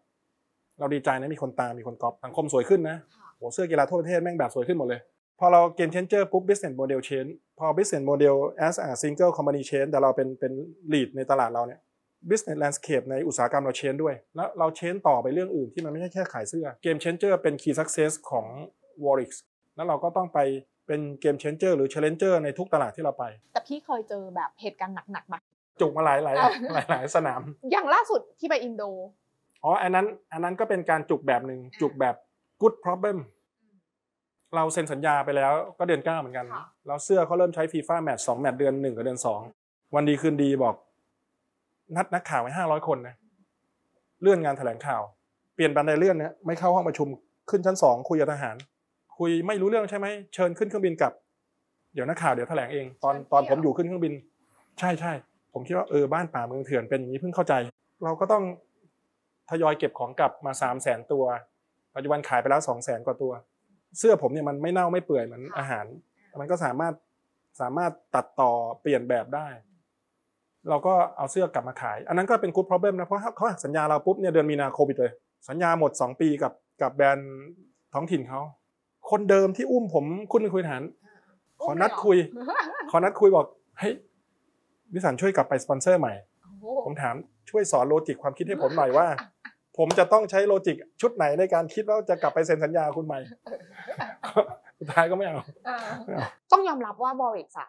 [0.79, 5.01] เราดีใจนะมีคนตามมีคนก๊อปสังคมสวยขึ้นนะ โหเสื้อกีฬาทั่วประเทศแม่งแบบสวยขึ้นหมดเลย
[5.39, 8.37] พอเราเกม changer ปุ๊บ business model change พอ business model
[8.67, 10.53] as a single company change แต่เราเป็นเป็น
[10.93, 11.81] lead ในตลาดเราเนี่ย
[12.31, 18.47] business landscape ในอุตสาหกรรมเรา change ด้วย แล้วเรา change ต่อไปเรื่องอื่นที่มันไม่ใช่แค่ขายเสื้อเกม changer เป็น key success ของ
[19.05, 19.31] Warix
[19.77, 20.39] แล้วเราก็ต้องไป
[20.87, 25.39] เป็นเกม changer หรือ challenger ในทุกตลาดที่เราไป แต่พี่เคยเจอแบบเหตุการณ์หนักๆมา
[25.81, 26.37] จุกมาหลายหลาย
[26.75, 28.83] หลายหลายสนาม อย่างล่าสุดที่ไปอินโด
[29.65, 32.15] อ๋ออันนั้นอันนั้นก็เป็นการจุกแบบหนึ่งจุกแบบ
[32.61, 33.19] good problem
[34.57, 39.41] เราเซ็นสัญญาไปแล้วก็เดือนเก้าเหมือนกันค่ะแล้วเสื้อเขาเริ่มใช้ฟีฟ่าแมตช์สองแมตช์เดือนหนึ่งกับเดือนสอง
[39.95, 40.75] วันดีคืนดีบอก
[41.97, 43.15] นัดนักข่าวไว้ห้าร้อยคนนะ
[44.23, 45.03] เลื่อนงานแถลงข่าว
[45.55, 47.09] เปลี่ยนบันไดเลื่อนเนี่ยไม่เข้าห้องประชุม
[47.51, 48.57] ขึ้นชั้นสองคุยกับทหาร
[49.19, 51.13] คุยไม่รู้เรื่องใช่ไหมเชิญขึ้นเครื่องบินกลับ
[51.95, 54.15] เดี๋ยวนักข่าวเดี๋ยวแถลงเอง ตอนตอนผมอยู่ขึ้นเครื่องบิน
[54.79, 55.13] ใช่ใช่
[55.53, 57.55] ผมคิดว่าเออบ้านป่าเมืองเถื่อนเป็นอย่างนี้เพิ่งเข้าใจ
[58.05, 58.45] เราก็ต้อง
[59.51, 61.25] ทยอยเก็บของกลับมาสามแสนตัว
[61.95, 63.33] ปัจจุบันขายไปแล้วสองแสนกว่าตัว
[63.99, 65.85] เสื้อผมเนี่ยมันไม่เน่าไม่เปื่อยเหมือนอาหาร
[66.41, 66.95] มันก็สามารถ
[67.61, 69.49] สามารถตัดต่อเปลี่ยนแบบได้
[70.69, 75.13] เราก็เอาเสื้อกลับมาขาย อันนั้นก็เป็น good problem นะ เพราะเขาหักสัญญาเราปุ๊บเนี่ยเดือนมีนาโควิดเลย
[75.49, 77.33] สัญญาหมด 2 ปีกับกับแบรนด์
[77.95, 78.41] ท้องถิ่นเขา
[79.11, 80.83] คนเดิมที่อุ้มผมคุณคุยฐาน
[81.63, 82.19] ขอนัดคุย
[82.91, 83.47] ขอนัดคุยบอก
[83.79, 83.95] เฮ้ย
[84.95, 86.13] วิสันช่วยกลับไปสปอนเซอร์ใหม่
[86.61, 87.15] โอ้โหผมถาม
[87.51, 89.07] ช่วยสอน logic ความคิดให้ผมหน่อยว่า
[89.79, 93.19] ผมจะต้องใช้ logic ชุดไหนในการคิดว่าจะกลับไปเซ็นสัญญาคุณใหม่
[94.79, 95.39] สุดท้ายก็ไม่เอา
[95.69, 97.69] อ่าไม่เอาต้องยอมรับว่า Borex อะ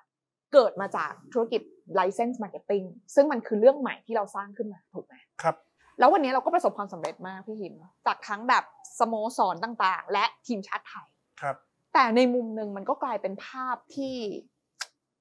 [0.54, 1.62] เกิดมาจากธุรกิจ
[2.00, 5.56] license marketing ซึ่งมันคือเรื่องใหม่ที่เราสร้างขึ้นมาถูกไหมครับ
[6.00, 7.74] แล้ววันนี้เราก็ประสบความสำเร็จมากพี่หิม
[8.08, 8.64] จากทั้งแบบ
[9.00, 11.08] สโมสรต่างๆ และทีมชาติไทย
[11.42, 11.56] ครับ
[11.94, 14.16] แต่ในมุมหนึ่งมันก็กลายเป็นภาพที่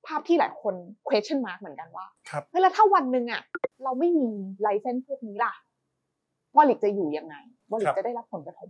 [0.06, 0.74] ภาพที่หลายคน
[1.08, 3.42] question mark เหมือนกันว่าครับเฮ้ยแล้วถ้าวันหนึ่งอะ
[3.84, 4.28] เราไม่มี
[4.60, 5.52] ไลเซนส์พวกนี้ล่ะ
[6.56, 7.34] วอลิกจะอยู่ยังไง
[7.70, 8.68] วอลิครักบจะได้รับผลกระทบ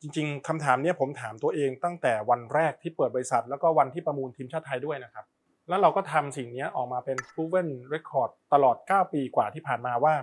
[0.00, 5.24] จริง ๆคำถามเนี้ยผมถามตัวเองตั้งแต่วันแรกที่เปิดบริษัท แล้วก็วันที่ประมูลทีมชาติไทยด้วยนะครับ
[5.68, 10.14] แล้วเราก็ทำสิ่งเนี้ยออกมาเป็น proven record ตลอด 9 ปีกว่าที่ผ่านมาว่า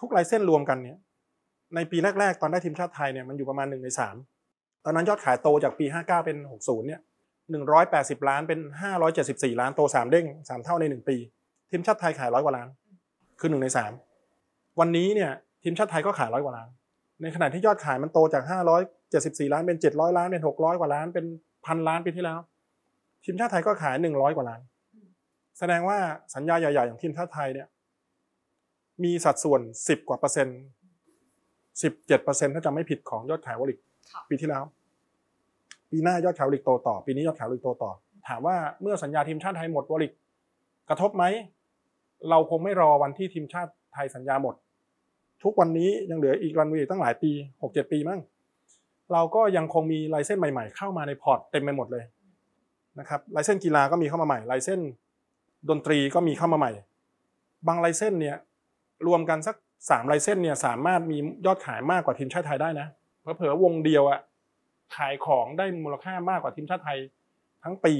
[0.00, 0.98] ทุกไลเส้นรวมกันเนี่ย
[1.74, 3.88] ในปีแรก ๆ ตอนได้ทีมชาติไทยเนี่ยมันอยู่ประมาณ1ใน
[4.36, 7.00] 3 ตอนนั้นยอดขายโตจากปี 59 เป็น 60 เนี่ย
[7.64, 8.60] 180 ล้านเป็น
[9.10, 11.16] 574 ล้านโต 3 เด้ง 3 เท่าใน 1 ปี
[11.70, 12.68] ทีมชาติไทยขายร้อยกว่าล้าน
[13.40, 13.66] คือ1ใน
[14.22, 16.68] 3วันนี้เนี่ย ทีมชาติไทยก็ขายร้อยกว่าล้าน
[17.22, 18.42] ในขณะที่ยอดขายมันโตจาก
[18.98, 21.24] 574 ล้านเป็น 700 ล้านเป็น 600 กว่าล้านเป็น
[21.66, 22.38] พันล้านปีที่แล้ว
[23.24, 24.60] ทีมชาติไทยก็ขาย 100 กว่าล้าน
[25.58, 25.98] แสดงว่า
[26.34, 27.68] สัญญาใหญ่ๆ อย่างทีมชาติไทยเนี่ย
[29.04, 30.58] มีสัดส่วน 10 กว่าเปอร์เซ็นต์
[31.72, 33.78] 17เปอร์เซ็นต์ถ้าจำไม่ผิดของยอดขาย Warrix
[34.12, 34.64] ค่ะปีที่แล้ว
[35.90, 37.90] ปีหน้ายอดขาย Warrix โตต่อ ปีนี้ยอดขาย Warrix โตต่อ
[38.28, 40.12] ถามว่าเมื่อสัญญาทีมชาติไทยหมด Warrix
[40.88, 41.24] กระทบไหม
[42.30, 44.54] เราคงไม่รอวันที่ทีมชาติไทยสัญญาหมด
[45.42, 47.30] ทุกวันนี้ยังเหลืออีกรันเวย์ตั้งหลายปี
[47.62, 48.20] หกเจ็ดปีมั้ง
[49.12, 52.04] เราก็ยังคงมี license ใหม่ๆ เข้ามาในพอร์ตเต็มไปหมดเลย
[52.98, 54.80] นะครับ license กีฬาก็มีเข้ามาใหม่ license
[55.70, 56.72] ดนตรีก็มีเข้ามาใหม่
[57.66, 58.36] บาง license เนี่ย
[59.06, 59.56] รวมกันสัก
[59.90, 62.86] สาม license เนี่ยสามารถมียอดขายมากกว่าทีมชาติไทยได้นะ
[63.36, 64.20] เผลอๆวงเดียวอะ
[64.96, 66.98] ขายของได้มูลค่ามากกว่าทีมชาติไทย
[67.64, 67.94] ทั้งปี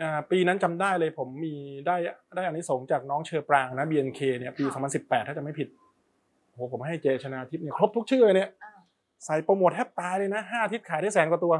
[0.00, 1.54] อ่าปีนั้นจำได้เลยผมมี
[1.86, 1.96] ได้
[2.36, 4.64] ได้อานิสงส์จากน้องเชอปรางนะ BNK เนี่ยปี
[4.96, 5.68] 2018 ถ้าจะไม่ผิด
[6.52, 8.72] โอ้โหผมให้เจชนาทิพย์เนี่ยครบทุกชื่อเลยเนี่ยอ่า
[9.24, 11.54] ใส่โปรโมทแทบตายเลยนะห้าอาทิตย์ขายได้แสนกว่าตัว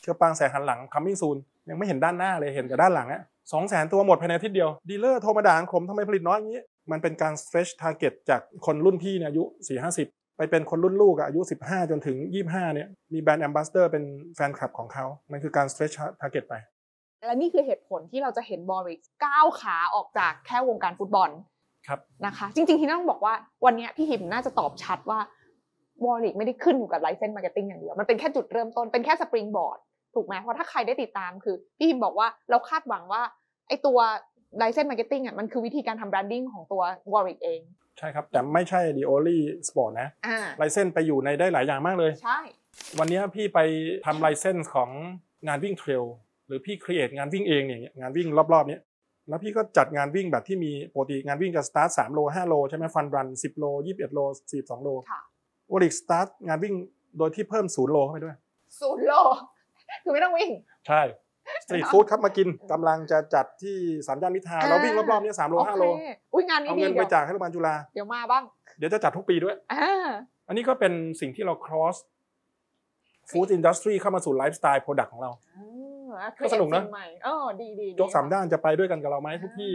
[0.00, 1.36] เชอปรางแสนหันหลัง coming soon
[1.68, 14.04] ยังไม่เห็นด้านหน้าเลยเห็นแต่ด้านหลังอะสองแสนตัวหมดภายในอาทิตย์เดียวดีลเลอร์โทรมาด่าผมทำไมผลิตน้อยอย่างนี้ มันเป็นการ stretch target จากคนรุ่นพี่เนี่ยอายุ4 50ไปเป็นคนรุ่นลูกอะอายุ 15 จนถึง 25 เนี่ย มี brand ambassador เป็น
[14.36, 16.54] แฟนคลับของเขา มันคือการ stretch target ไป
[17.26, 21.30] และนี่คือเหตุผลที่เราจะเห็นบอริกก้าวขาออกจากแค่วงการฟุตบอล
[21.88, 25.18] ครับนะคะ จริงๆที่ต้องบอกว่าวันเนี้ยพี่หิมน่าจะตอบชัดว่า
[26.04, 29.78] บอริกไม่ได้ขึ้นอยู่กับ license marketing อย่างเดียวมันเป็นแค่จุดเริ่มต้นเป็นแค่ springboard
[30.14, 33.22] ถูกไหมเพราะถ้าใครได้ติดตามคือ พี่หิมบอกว่าเราคาดหวังว่า
[33.68, 33.98] ไอตัว
[34.58, 37.60] license marketing อะมันคือวิธีการทำ branding ของตัว Warrix เอง
[37.98, 42.38] ใช่ครับ แต่ไม่ใช่ the only sport นะอ่า license ไปอยู่ในได้หลายอย่างมากเลย ใช่
[42.98, 43.60] วันนี้พี่ไป
[44.06, 44.90] ทำ license ของ
[45.46, 46.04] งานวิ่ง trail
[46.46, 48.82] หรือพี่ create งานวิ่งเองเนี่ยงานวิ่งรอบๆเนี้ย
[49.28, 54.20] แล้วพี่ก็จัดงานวิ่งแบบที่มีปกติงานวิ่งจะสตาร์ท3โล5โลใช่ไหม fun run 10โล21โล
[54.52, 55.20] 42โลค่ะ
[55.72, 56.74] Warrix start งานวิ่ง
[57.18, 58.36] โดยที่เพิ่ม0โลเข้าไปด้วย
[58.80, 59.12] ศูนย์โล
[60.02, 60.50] คือไม่ต้องวิ่ง
[60.86, 61.02] ใช่
[61.64, 68.42] สตรีทฟู้ดครับมากินกำลังจะจัดที่สามย่านมิตรทาวน์เราวิ่งรอบๆเนี้3โล5โลโอเคอุ้ยงานนี้เอาดีเงินไปเดี๋ยวจ่ายให้โรงพยาบาลจุฬาเดี๋ยวมาบ้าง
[68.78, 70.08] เดี๋ยวจะจัดทุกปีด้วยอ่า
[70.48, 71.96] อันนี้ก็เป็นสิ่งที่เรา cross
[73.30, 75.30] food industry เข้ามาสู่ไลฟ์สไตล์ product ของเรา
[76.20, 79.72] อ่าก็สนุกนะ create สิ่งใหม่เออดีดียกสามด้านจะไปด้วยกันกับเราไหมทุกที่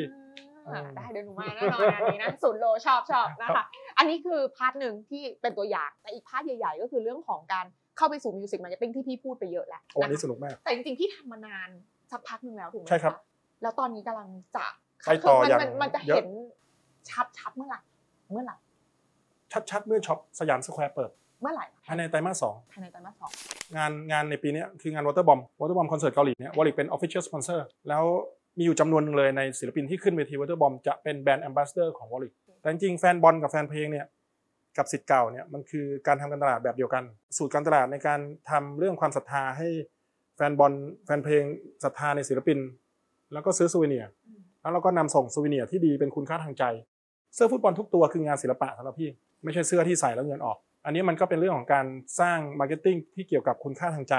[0.67, 3.63] อ่าอืมได้เดี๋ยวหนูมาแน่นอนอันนี้นะศูนย์โลชอบชอบนะคะ
[3.97, 7.65] อันนี้คือพาร์ทหนึ่งที่เป็นตัวอย่างแต่อีกพาร์ทใหญ่ ๆ ก็คือเรื่องของการ
[7.97, 11.69] เข้าไปสู่ music marketing ที่พี่พูดไปเยอะแล้วโอ้อันนี้นะคะสนุกมาก แต่จริงๆพี่ทำมานาน
[12.11, 13.21] สักพักหนึ่งแล้วถูกไหมใช่ครับะ
[13.61, 14.65] แล้วตอนนี้กำลังจะ
[15.05, 16.29] ไปต่อคืมันอย่างมันมันจะเยอะเห็น
[17.09, 17.79] ชัดชัดๆเมื่อไหร่
[18.31, 18.57] เมื่อไหร่
[19.71, 23.31] ชัดๆเมื่อ shop สยามสแควร์เปิด เมื่อไหร่ภายในไตรมาสสองภายในไตรมาสสอง
[23.77, 28.03] งานงานในปีเนี้ยคืองาน Waterbomb Waterbomb คอนเสิร์ตเกาหลีเนี่ย Warrix เป็น official sponsor แล้ว
[28.57, 34.05] มีอยู่จำนวนหนึ่งเลยในศิลปินที่ขึ้นเวที Waterbomb จะเป็น brand ambassador ของ Warrix แต่จริงๆแฟนบอลกับแฟนเพลงเนี่ย
[34.77, 37.03] กับศิษย์เก่าเนี่ยมันคือการทำการตลาดแบบเดียวกัน
[37.37, 39.67] สูตรการตลาดในการทำเรื่องความศรัทธาให้
[40.35, 40.73] แฟนบอล
[41.05, 41.43] แฟนเพลง
[41.83, 42.59] ศรัทธาในศิลปิน
[43.33, 44.09] แล้วก็ซื้อ souvenir
[44.61, 46.63] แล้วเราก็นำส่ง souvenir ที่ดีเป็นคุณค่าทางใจ
[47.35, 49.09] เสื้อฟุตบอลทุกตัวคืองานศิลปะสำหรับพี่
[49.43, 50.57] ไม่ใช่เสื้อที่ใส่แล้วเหงื่อออก
[50.89, 51.85] อันนี้มันก็เป็นเรื่องของการ
[52.19, 54.15] สร้าง marketing ที่เกี่ยวกับคุณค่าทางใจ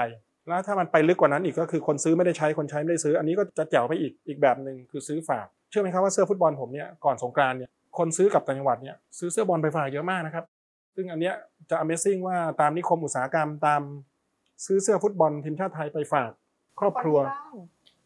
[0.47, 10.45] แล้วถ้ามันไปลึกกว่านั้นอีกก็คือคนซื้อไม่ได้ใช้คนใช้ไม่ได้ซื้อ อันนี้ก็จะแจ๋วไปอีกอีกแบบหนึ่งคือซื้อฝาก เชื่อไหมครับว่าเสื้อฟุตบอลผมเนี่ยก่อนสงกรานต์เนี่ยคนซื้อกลับต่างจังหวัดเนี่ยซื้อเสื้อบอลไปฝากเยอะมากนะครับ
[10.95, 11.35] ซึ่งอันเนี้ย
[11.69, 13.81] จะ amazing ว่าตามนิคมอุตสาหกรรมตาม
[14.65, 16.29] ซื้อเสื้อฟุตบอลทีมชาติไทยไปฝาก
[16.79, 17.55] ครอบครัวนที่บ้าน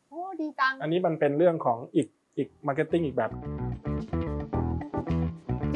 [0.10, 3.32] โอ้ดีจังอันนี้มันเป็นเรื่องของอีกอีก marketing อีกแบบ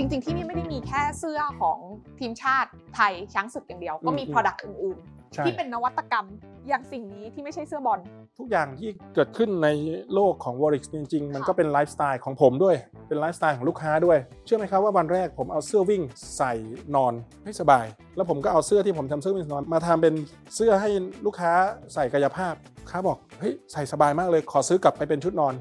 [0.01, 1.79] จริง ๆ ที่นี่ไม่ได้มีแค่เสื้อของ
[2.19, 4.97] ทีมชาติไทยช้างศึกอย่างเดียว ก็มีอืม product อื่น
[5.33, 6.25] ใช่ๆ ที่เป็นนวัตกรรม
[6.67, 7.99] อย่างสิ่งนี้ที่ไม่ใช่เสื้อบอล
[8.39, 9.67] ทุกอย่างที่เกิดขึ้นใน
[10.13, 12.75] โลกของ w a r r i x จริง ๆ มันค่ะก็เป็นไลฟ์สไตล์ของผมด้วย
[13.07, 16.01] เป็นไลฟ์สไตล์ของลูกค้าด้วย เชื่อไหมครับว่าวันแรกผมเอาเสื้อวิ่ง
[16.37, 16.53] ใส่
[16.95, 17.85] นอนให้สบาย
[18.15, 20.13] แล้วผมก็เอาเสื้อที่ผมทำเสื้อวิ่งนอนมาทำเป็น
[20.55, 20.89] เสื้อให้
[21.25, 21.51] ลูกค้า
[21.93, 25.55] ใส่กายภาพลูกค้าบอกเฮ้ยใส่สบายมากเลยขอซื้อกลับไปเป็นชุดนอน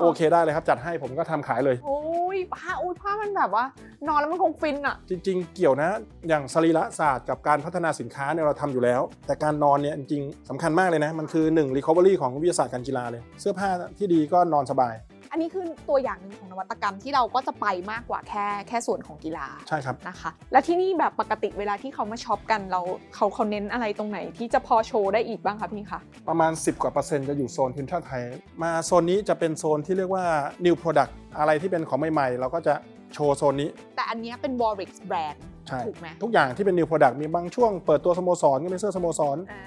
[0.00, 1.96] โอเคได้เลยครับจัดให้ผมก็ทำขายเลย โอ้
[2.40, 3.64] ยผ้าอุ้ยผ้ามันแบบว่า
[4.08, 5.90] นอนแล้วมันคงฟินอะจริง ๆ เกี่ยวนะ
[6.28, 13.68] อย่างสรีรศาสตร์กับการพัฒนาสินค้าเนี่ยเราทำอยู่แล้ว แต่การนอนเนี่ยจริงๆสำคัญมากเลยนะ มันคือ 1 recovery ของวิทยาศาสตร์การกีฬาเลย เสื้อผ้า
[13.98, 14.94] ที่ดีก็นอนสบาย
[15.30, 22.80] อันนี้คือตัวอย่างหนึ่งของนวัตกรรมที่เราก็จะไปมากกว่าแค่แค่ส่วนของกีฬาใช่ครับนะคะ และที่นี่แบบปกติเวลาที่เขามาช็อปกันเรา
[23.14, 28.22] เขาเขาเน้นอะไรตรงไหนที่จะพอโชว์ได้อีกบ้างคะพี่คะประมาณ 10 กว่าเปอร์เซ็นต์จะอยู่โซนทีมชาติไทย
[28.62, 30.24] มาโซนนี้จะเป็นโซนที่เรียกว่า
[30.64, 32.74] new product อะไรที่เป็นของใหม่ๆ เราก็จะ
[33.14, 39.62] โชว์โซนนี้ แต่อันเนี้ยเป็น Warwick Brand ใช่ถูกไหมทุกอย่างที่เป็น new product มีบางช่วงเปิดตัวสโมสรก็เป็นเสื้อสโมสรอ่า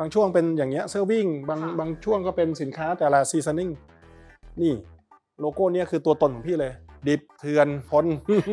[0.00, 3.70] บางช่วงเป็นอย่างเงี้ยเสื้อวิ่งบางค่ะบางช่วงก็เป็นสินค้าแต่ละซีซันนิ่ง
[4.60, 4.72] นี่
[5.40, 6.72] โลโก้เนี้ยคือตัวตนของพี่เลย
[7.08, 8.06] ดิบเถื่อนทน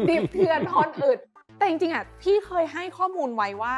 [0.10, 1.20] ดิบเถื่อนทอนอึด
[1.58, 3.74] แต่จริงๆอะพี่เคยให้ข้อมูลไว้ว่า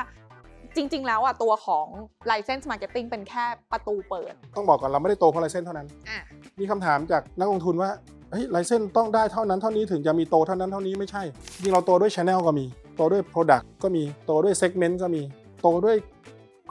[0.76, 1.86] จริง ๆ แล้วอะตัวของ
[2.32, 6.20] license marketing เป็นแค่ประตูเปิด ต้องบอกก่อนเราไม่ได้โตเพราะไลเซนเท่านั้น อะ
[6.60, 7.89] มีคำถามจากนักลงทุนว่า
[8.32, 15.22] เฮ้ย license ต้องได้เท่านั้นเท่านี้ถึงจะมีโตเท่านั้นเท่านี้ไม่ใช่ จริงๆเราโตด้วย Channel ก็มี โตด้วย Product ก็มี โตด้วย Segment ก็มี
[15.62, 15.98] โตด้วย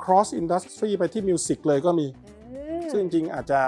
[0.03, 2.07] Cross Industry ไปที่ Music เลยก็มี
[2.91, 3.61] ซึ่งจริงๆอาจจะ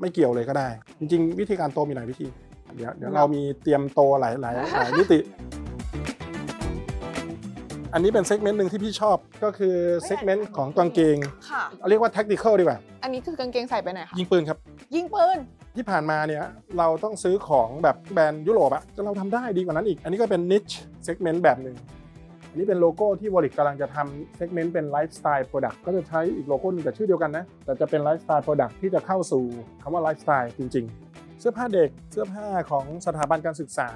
[0.00, 0.68] ไม่เกี่ยวเลยก็ได้
[1.00, 2.26] จริง ๆ วิธีการโตมีหลายวิธี
[2.76, 5.18] เดี๋ยวเดี๋ยวเรามีเตรียมโตหลายหลายหลายมิติ
[7.94, 9.74] อันนี้เป็น segment หนึ่งที่พี่ชอบก็คือ
[10.06, 11.16] segment ของกางเกง
[11.50, 14.58] ค่ะ เรียกว่า tactical ดีกว่า อันนี้คือกางเกงใส่ไปไหนคะยิงปืนครับ
[14.94, 15.38] ยิงปืน
[15.76, 16.44] ที่ผ่านมาเนี่ย
[16.78, 20.74] เราต้องซื้อของแบบแบรนด์ยุโรปอะแต่เราทำได้ดีกว่านั้นอีก อันนี้ก็เป็น niche
[21.06, 21.76] segment แบบหนึ่ง
[22.50, 29.44] อันนี้เป็นโลโก้ที่ Warrix กำลังจะทำ segment เป็น lifestyle product ก็จะใช้อีกโลโก้หนึ่งแต่ชื่อเดียวกันนะ แต่จะเป็น lifestyle product ที่จะเข้าสู่
[29.82, 33.88] คำว่าไลฟ์สไตล์จริง ๆ เสื้อผ้าเด็กเสื้อผ้าของสถาบันการศึกษา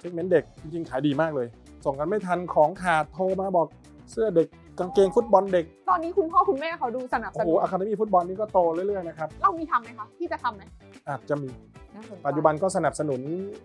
[0.00, 1.48] segment เด็กจริงๆขายดีมากเลย
[1.84, 3.66] ส่งกันไม่ทันของขาดโทรมาบอก
[4.10, 4.46] เสื้อเด็ก
[4.78, 10.62] กางเกงฟุตบอลเด็ก ตอนนี้คุณพ่อคุณแม่เขาดูสนับสโอ้โหนุนอะคาเดมี่ฟุตบอลนี่ก็โตเรื่อยๆนะครับเรามีทำไหมคะพี่จะทำไหม
[11.08, 11.48] อาจจะมี
[11.94, 13.20] น่าสนใจปัจจุบันก็สนับสนุน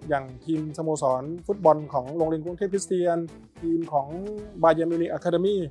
[0.10, 3.18] อย่างทีมสโมสรฟุตบอลของโรงเรียนกรุงเทพคริสเตียน
[3.62, 4.08] ทีมของ
[4.64, 5.62] บาเย r n มิวนิกอะคาเดมี่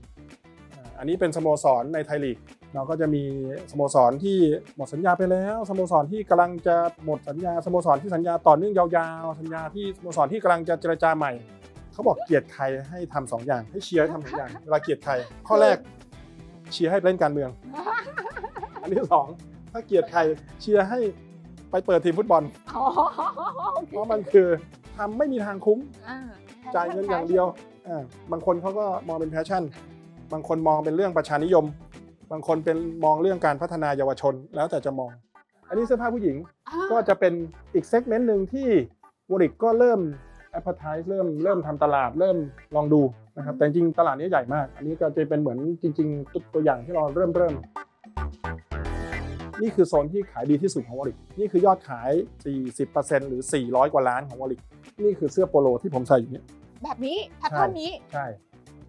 [0.99, 2.39] อันนี้เป็นสโมสรในไทยลีก
[2.75, 3.23] เราก็จะมี
[3.71, 4.39] สโมสรที่
[4.77, 8.87] หมดสัญญาไปแล้วสโมสรที่กำลังจะหมดสัญญาสโมสรที่สัญญาต่อเนื่องยา
[9.23, 11.33] วๆ สัญญาที่สโมสรที่กำลังจะเจรจาใหม่
[11.97, 15.13] เขาบอกเกลียดใครให้ทำสองอย่างให้เชียร์ให้ทำสองอย่างเวลาเกลียดใคร
[15.49, 15.77] ข้อแรก
[16.73, 17.51] เชียร์ให้เล่นการเมือง
[18.83, 19.27] อันที่สอง
[19.73, 20.21] ถ้าเกลียดใคร
[20.61, 20.99] เชียร์ให้
[21.71, 22.43] ไปเปิดทีมฟุตบอล
[22.77, 22.85] อ๋อ
[23.75, 24.49] โอเคเพราะมันคือ
[24.97, 25.79] ทำไม่มีทางคุ้ม
[26.09, 26.19] อ่า
[26.75, 27.47] จ่ายเงินอย่างเดียว
[27.89, 29.63] อ่าบางคนเขาก็มองเป็น passion
[30.33, 31.65] บางคนมองเป็นเรื่องประชานิยม
[32.33, 35.11] บางคนเป็นมองเรื่องการพัฒนาเยาวชนแล้วแต่จะมอง
[35.69, 36.37] อันนี้เสื้อผ้าผู้หญิง
[36.69, 37.33] อ่าก็จะเป็น
[37.75, 38.69] อีก segment หนึ่งที่
[39.31, 40.01] Warrix ก็เริ่ม
[40.59, 42.37] a d v e r t i s e เริ่มเริ่มทำตลาดเริ่ม
[42.77, 43.03] ลองดู
[43.37, 47.55] นะครับแต่จริงๆตลาดนี้ใหญ่มาก อันนี้ก็จะเป็นเหมือนจริงๆตัวตัวอย่างที่เราเริ่มเริ่ม
[49.63, 52.11] นี่คือโซนที่ขายดีที่สุดของ Warrix นี่คือยอดขาย
[52.71, 54.61] 40%หรือ 400 กว่าล้านของ Warrix
[55.05, 56.45] นี่คือเสื้อโปโลที่ผมใส่อยู่เนี่ย
[56.83, 58.27] แบบนี้ pattern นี้ ใช่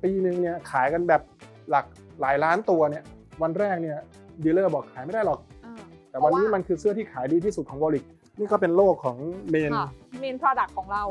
[0.03, 1.21] ปีหนึ่งเนี่ยขายกันแบบ
[1.69, 1.85] หลัก
[2.21, 3.03] หลายล้านตัวเนี่ย
[3.41, 3.97] วันแรกเนี่ย
[4.43, 5.73] dealer บอกขายไม่ได้หรอกอ่า
[6.09, 8.05] แต่วันนี้เพราะว่ามัมันคือเสื้อที่ขายดีที่สุดของ Warrix
[8.39, 9.17] นี่ก็เป็นโลกของ
[9.49, 11.03] main ค่ะ main product ของเรา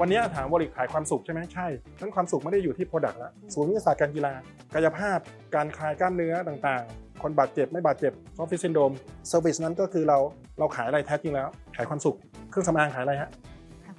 [0.00, 1.66] วันนี้ถาม Warrix ขายความสุขใช่ไหมใช่
[2.00, 4.32] นั้นความสุขไม่ได้อยู่ที่ product ละศูนย์วิทยาศาสตร์การกีฬา
[4.74, 5.18] กายภาพ
[5.54, 8.92] การคลายกล้ามเนื้อต่างๆ คนบาดเจ็บไม่บาดเจ็บ office syndrome
[9.28, 10.18] service นั้นก็คือเรา
[10.58, 12.16] เราขายอะไรแท้จริงแล้ว ขายความสุข
[12.50, 13.30] เครื่องสำอางขายอะไรฮะ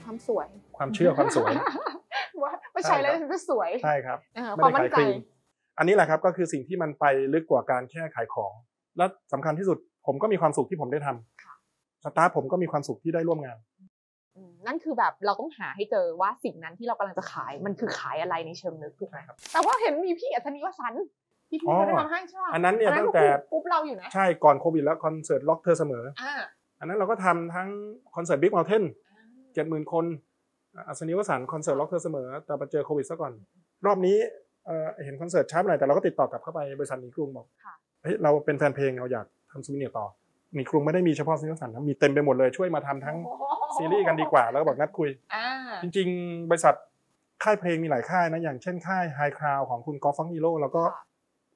[0.04, 1.54] ความสวย ความเชื่อความสวย
[2.44, 5.16] ว่าไม่ใช่แล้วจะสวยใช่ครับอ่าไม่ความได้มั่ขานยใจครีม
[5.78, 8.52] อันนี้แหละครับก็คือสิ่งที่มันไปลึกกว่าการแค่ขายของ
[8.98, 13.77] และสำคัญที่สุดผมก็มีความสุขที่ผมได้ทำสตาฟผมก็มีความสุขที่ได้ร่วมงานอืม
[14.68, 21.06] นั่นคือแบบเราต้องหาให้เจอว่าสิ่งนั้นที่เรากำลังจะขายมันคือขายอะไรในเชิงลึกถูกไหมครับแต่ว่าเห็นมีพี่อัศนีวสันต์
[21.50, 26.34] ที่พี่อ๋อเขาได้ทำให้ใช่ป่ะอันนั้นเนี่ยอัตั้งแต่ก็กรุ๊ปเราอยู่นะใช่ก่อนโควิดแล้วคอนเสิร์ตล็อกเธอเสมออ่า
[26.80, 27.68] อันนั้นเราก็ทำทั้ง
[28.16, 28.84] คอนเสิร์ตบิ๊ก u ม t เทน
[29.54, 30.06] เจ็ดหมื่นคน
[30.88, 33.34] อัศนีวสันต์คอนเสิร์ตล็อกเธอเสมอ แต่มาเจอโควิดซะก่อน
[33.86, 34.18] รอบนี้
[34.66, 37.74] เอ่อเห็นคอนเสิร์ตช้าไปหน่อยแต่เราก็ติดต่อกลับเข้าไปบริษัทหนีกรุงบอกค่ะ
[38.04, 43.18] เฮ้ยเราเป็นแฟนเพลงเราอยากทำ souvenir ต่อห นีกรุงไม่ได้มีเฉพาะอัศนีวสันต์นะมีเต็มไปหมดเลยช่วยมาทำทั้ง
[43.76, 45.48] ซีรีส์กันดีกว่า แล้วก็บอกนัดคุยอ่า
[45.82, 46.76] จริง ๆ บริษัท
[47.44, 51.04] ค่ายเพลงมีหลายค่ายนะ อย่างเช่นค่าย High Cloud ของคุณกอล์ฟฟังฮีโร่แล้วก็ค่ะ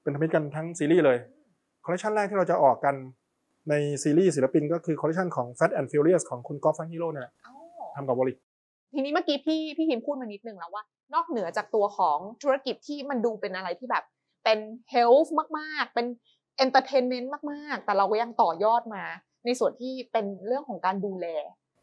[0.03, 1.17] เป็นธรรมิตกันทั้งซีรีส์เลย
[1.85, 2.95] คอลเลคชันแรกที่เราจะออกกัน
[3.69, 3.73] ใน
[4.03, 7.53] ซีรีส์ศิลปินก็คือคอลเลคชันของ Fat and Furious ของคุณกอล์ฟฟังฮีโร่เนี่ยแหละเอ้า
[7.95, 8.37] ทำกับ Warrix
[8.93, 14.03] ทีนี้เมื่อกี้พี่พี่ฮิมพูดมานิดนึงแล้วว่า นอกเหนือจากตัวของธุรกิจที่มันดูเป็นอะไรที่แบบ
[14.43, 14.59] เป็น
[14.93, 16.07] health มากๆ เป็น
[16.65, 19.03] entertainment มากๆ แต่เราก็ยังต่อยอดมา
[19.45, 21.27] ในส่วนที่เป็นเรื่องของการดูแล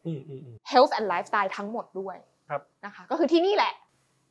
[0.05, 2.17] อืมอืมอืม health and lifestyle ทั้งหมดด้วย
[2.49, 3.73] ครับนะคะก็คือที่นี่แหละ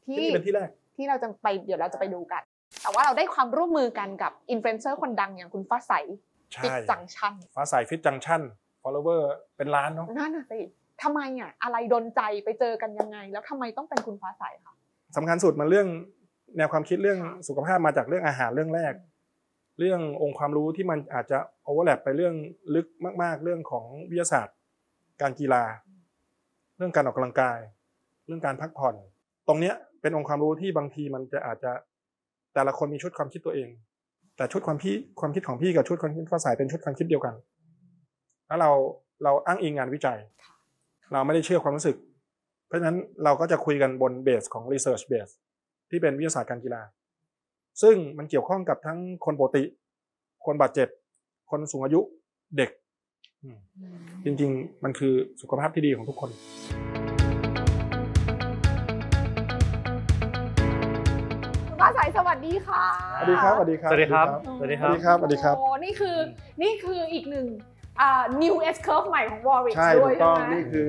[0.06, 2.42] ที่นี่เป็นที่แรกที่เราจะไปเดี๋ยวเราจะไปดูกัน
[2.82, 5.92] แต่ว่าเราได้ความร่วมมือกันกับอินฟลูเอนเซอร์คนดังอย่างคุณฟ้าใส
[6.52, 8.42] ใช่ Fit Junctionฟ้าใส Fit Junction
[8.82, 9.22] follower
[9.56, 10.60] เป็นล้านเนาะนั่นน่ะสิ
[11.02, 14.74] ทำไมอะอะไรดนใจไปเจอกันยังไง แล้วทำไมต้องเป็นคุณฟ้าใสคะ
[15.16, 15.88] สำคัญสุดมันเรื่อง
[16.56, 18.92] แนวความคิดเรื่องสุขภาพมาจากเรื่องอาหารเรื่องแรก
[19.78, 22.34] เรื่ององค์ความรู้ที่มันอาจจะ overlap ไปเรื่อง
[22.74, 22.86] ลึก
[23.22, 24.56] มาก ๆ เรื่องของวิทยาศาสตร์
[25.22, 25.64] การกีฬา
[26.76, 27.58] เรื่องการออกกำลังกาย
[28.26, 28.94] เรื่องการพักผ่อน
[29.48, 31.72] ตรงเนี้ยเป็นองค์ความรู้ที่บางทีมันจะอาจจะ
[32.54, 33.68] แต่ละคนมีชุดความคิดตัวเอง
[34.36, 37.34] แต่ชุดความพี่ความคิดของพี่กับชุดความคิดฟ้าใสเป็นชุดความคิดเดียวกัน
[38.46, 38.70] แล้วเรา
[39.24, 40.18] เราอ้างอิงงานวิจัย
[41.12, 41.96] เราไม่ได้เชื่อความรู้สึก
[42.66, 45.32] เพราะฉะนั้นเราก็จะคุยกันบนเบสของ research base
[45.90, 46.82] ที่เป็นวิทยาศาสตร์การกีฬา
[47.82, 49.64] ซึ่งมันเกี่ยวข้องกับทั้งคนปกติ
[50.44, 50.88] คนบาดเจ็บ
[51.50, 52.00] คนสูงอายุ
[52.56, 52.70] เด็ก
[53.42, 53.58] อืม
[54.24, 56.30] จริงๆ มันคือสุขภาพที่ดีของทุกคน
[61.68, 62.84] คุณฟ้าใสสวัสดีค่ะ
[63.20, 64.26] สวัสดีครับสวัสดีครับ
[64.58, 66.16] สวัสดีครับสวัสดีครับสวัสดีครับโอ้นี่คือ
[66.62, 67.46] นี่คืออีกหนึ่ง
[68.00, 70.88] อ่า new S curve ใหม่ของ Warwick ใช่ด้ถูวยกต้องใช่ไหมนี่คือ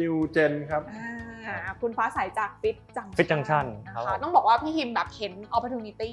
[0.00, 0.82] new gen ครับ
[1.46, 6.12] อ่าคุณฟ้าใสจากฟิตจัง Fit Junction นะครัคะบผมต้องบอกว่าพี่ฮิมแบบเห็น opportunity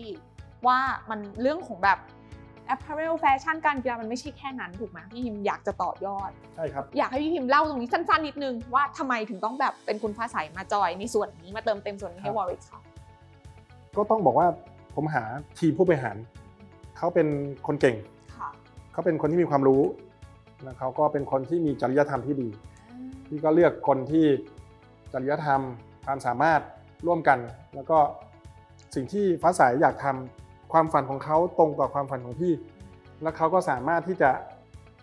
[0.68, 0.78] ว่า
[1.10, 2.00] มันเรื่องของแบบ
[2.74, 12.82] apparel แฟชั่นการกีฬามันไม่ใช่แค่นั้นถูกไหมพี่ฮิมอยากจะต่อยอด ใช่ครับ อยากให้พี่พิมพ์เล่าตรงนี้สั้นๆนิดนึงว่าทำไมถึงต้องแบบเป็นคุณฟ้าใสมาจอยในส่วนนี้มาเติมเต็มส่วนนี้ให้ครับวอริกค่ะ
[13.98, 14.48] ก็ต้องบอกว่า
[14.96, 15.24] ผมหา
[15.60, 16.18] ทีมผู้บริหาร
[16.98, 17.28] เขาเป็น
[17.68, 17.96] คนเก่ง
[18.38, 18.50] ค่ะ
[18.92, 19.82] เขาเป็นคนที่มีความรู้
[20.64, 22.50] แล้วเขาก็เป็นคนที่มีจริยธรรมที่ดี
[23.28, 24.26] พี่ก็เลือกคนที่
[25.14, 25.62] จริยธรรม
[26.06, 26.62] ความสามารถ
[27.08, 27.40] ร่วมกัน
[27.76, 27.98] แล้วก็
[28.96, 32.54] สิ่งที่ฟ้าใสอยากทำความฝันของเขาตรงกับความฝันของพี่
[33.22, 34.30] แล้วเขาก็สามารถที่จะ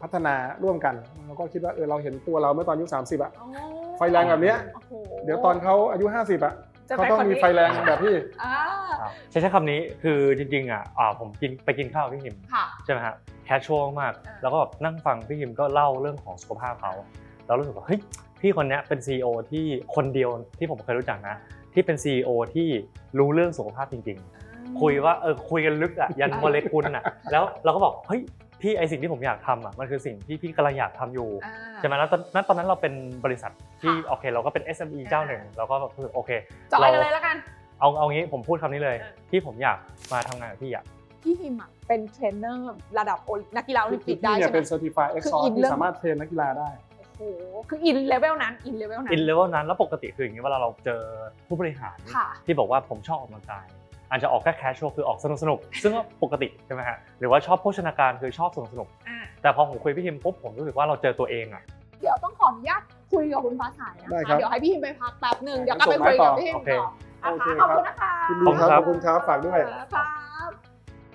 [0.02, 0.94] พัฒนาร่วมกัน
[1.26, 3.48] เราก็คิดว่าเออเราเห็นตัวเราเมื่อตอนอายุ30อะอ๋อ
[3.98, 4.92] ไฟแรงแบบเนี้ยโอ้โห
[5.24, 6.54] เดี๋ยวตอนเขาอายุ 50อะ
[6.88, 8.52] จะเขาเป็นต้องคนมีนี้ไฟแรงแบบพี่อ่า
[9.00, 13.14] ครับใช้ใช้คำนี้คือจริงๆอะอ่าผมกินไปกินข้าวพี่หิมค่ะใช่ไหมฮะ
[13.44, 16.92] แคชชวลมากอ่าแล้วก็แบบนั่งฟังพี่หิมก็เล่าเรื่องของสุขภาพเขา
[17.46, 18.00] แล้วรู้สึกว่าเฮ้ย
[18.44, 21.36] พี่คนเนี้ยเป็น CEO ที่คนเดียวที่ผมเคยรู้จักนะ
[21.74, 22.68] ที่เป็น CEO ที่
[23.18, 28.20] รู้เรื่องสุขภาพจริง ๆ คุยว่าเออคุยกันลึกอะยันโมเลกุลอะแล้วเราก็บอกเฮ้ย
[28.60, 33.52] พี่ไอสิ่งที่ผมอยากทำอะมันคือสิ่งที่พี่กำลังอยากทำอยู่อ่าใช่ไหมแล้วตอนนั้นตอนนั้นเราเป็นบริษัท
[33.82, 36.30] ที่ค่ะโอเค เราก็เป็น SME เจ้าหนึ่งเราก็แบบรู้สึกโอเค
[36.72, 37.36] จอยกันเลยแล้วกัน
[37.80, 39.78] เอาเอางี้ผมพูดคำนี้เลยเออที่ผมอยาก
[40.12, 40.84] มาทำงานกับพี่อะ
[41.22, 46.68] พี่ฮิมอะเป็นเทรนเนอร์ระดับโอลินักกีฬาโอลิมปิกได้พี่เนี่ยใช่ไหมเป็น certified คือ expert ในเรื่ที่องสามารถ train นักกีฬาได้
[47.18, 51.00] โอ้โหคืออินเลเวลนั้นอินเลเวลนั้นอินเลเวลนั้นแล้วปกติคืออย่างนี้เวลาเราเจอ
[51.48, 53.66] ผู้บริหารค่ะที่บอกว่าผมชอบออกกำลังกาย
[54.10, 61.62] อาจจะออกแค่ casual คือออกสนุกสนุกๆซึ่งก็ปกติใช่ไหมฮะหรือว่าชอบโภชนาการคือชอบสนุกสนุกอ่าๆแต่พอผมคุยพี่ฮิมปุ๊บผมรู้สึกว่าเราเจอตัวเองอะ
[62.00, 69.60] เดี๋ยวต้องขออนุญาตคุยกับคุณฟ้าใสนะได้ครัคะบเดี๋ยวให้พี่ฮิมไปพักแป๊บหนึ่งได้เดี๋ยวกลับไปคุยกับพี่ฮิมโอเคต่อนะโอเคคะคขรัอบบคุณนะคะยินดีครับขอบคุณครับขอบคุณครับฝากด้วย
[69.94, 70.06] ครับ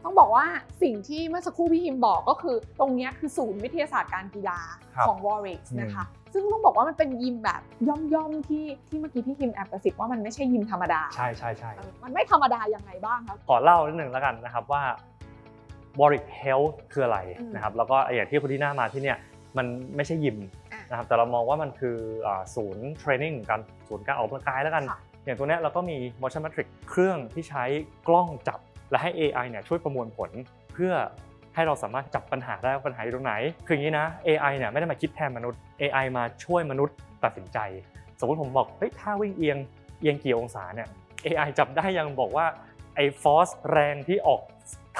[0.03, 0.45] ต้องบอกว่า
[0.83, 4.59] สิ่งที่เมื่อสักครู่พี่ฮิมบอกก็คือ ตรงเนี้ยคือศูนย์วิทยาศาสตร์การกีฬา
[4.95, 14.83] ครับของ Warwick อืมนะคะ ซึ่งต้องบอกว่ามันเป็นยิมแบบย่อมๆที่ที่เมื่อกี้พี่ฮิมแอบกระซิบว่ามันไม่ใช่ยิมธรรมดา ใช่ใช่ใช่เออมันไม่ธรรมดายังไงบ้างครับขอเล่านิดหนึ่งแล้วกันนะครับว่า
[15.99, 19.17] Warwick Health คืออะไรอืมนะครับแล้วก็อย่างที่คุณที่หน้ามาที่เนี่ย
[19.57, 20.37] มันไม่ใช่ยิม
[20.73, 27.63] อะนะครับแต่เรามองว่ามันคืออ่าศูนย์เทรนนิ่งการศูนย์การออกกำลังกายแล้วกันค่ะอย่างตัวเนี้ยเราก็มี motion metric เครื่องที่ใช้
[28.07, 30.29] กล้องจับ และให้ AI เนี่ยช่วยประมวลผล
[30.73, 30.93] เพื่อ
[31.55, 33.33] ให้เราสามารถจับปัญหาได้ว่าปัญหาอยู่ตรงไหน
[33.65, 37.59] คืออย่างนี้นะ AI เนี่ยไม่ได้มาคิดแทนมนุษย์ AI มาช่วยมนุษย์ตัดสินใจ
[38.19, 39.57] สมมติผมบอกเฮ้ยถ้าวิ่งเอียง
[40.01, 40.87] เอียงกี่องศาเนี่ย
[41.25, 42.45] AI จับได้ยังบอกว่า
[42.95, 44.41] ไอ้ฟอสแรงที่ออก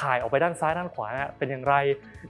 [0.02, 1.76] ถ่ายออกไปด้านซ้ายด้านขวาเนี่ยเป็นอย่างไร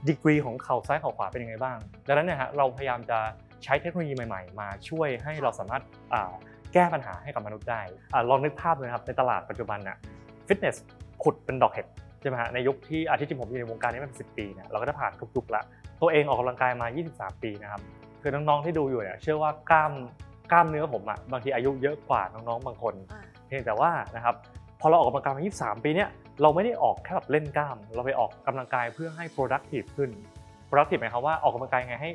[0.08, 3.18] ดีกรีของเข่าซ้ายเข่าขวาเป็นยังไงบ้าง ดังนั้นเนี่ยฮะเราพยายามจะ
[3.64, 5.82] ใช้เทคโนโลยีใหม่ๆ มาช่วยให้เราสามารถ
[6.72, 7.82] แก้ปัญหาให้กับมนุษย์ได้
[8.30, 9.96] ลองนึกภาพเลยครับในตลาดปัจจุบันน่ะ
[10.48, 10.76] ฟิตเนส
[11.22, 11.86] ขุดเป็นดอกเห็ด
[12.20, 15.62] ใช่ไหมฮะในยุคที่อาทิตย์จริงผมอยู่ในวงการนี้มาเป็นสิปีเนี่ยเราก็จะผ่านทุกยุคละ
[16.00, 17.82] ตัวเองออกกำลังกายมา 23 ปีนะครับ
[18.22, 19.92] คือน้องๆที่ดูอยู่เนี่ยเชื่อว่ากล้าม
[20.52, 22.94] กล้ามเนื้อผมอะบางทีอายุเยอะกว่าน้องๆบางคน
[23.46, 24.34] เพียงแต่ว่านะครับ
[24.80, 26.08] พอเราออกกำลังกายมา 23 ปีเนี่ย
[26.42, 30.10] เราไม่ได้ออกแค่แบบเล่นกล้าม เราไปออกกำลังกายเพื่อให้ productive ขึ้น
[30.68, 32.10] productive หมายความว่าออกกำลังกายยังไงให้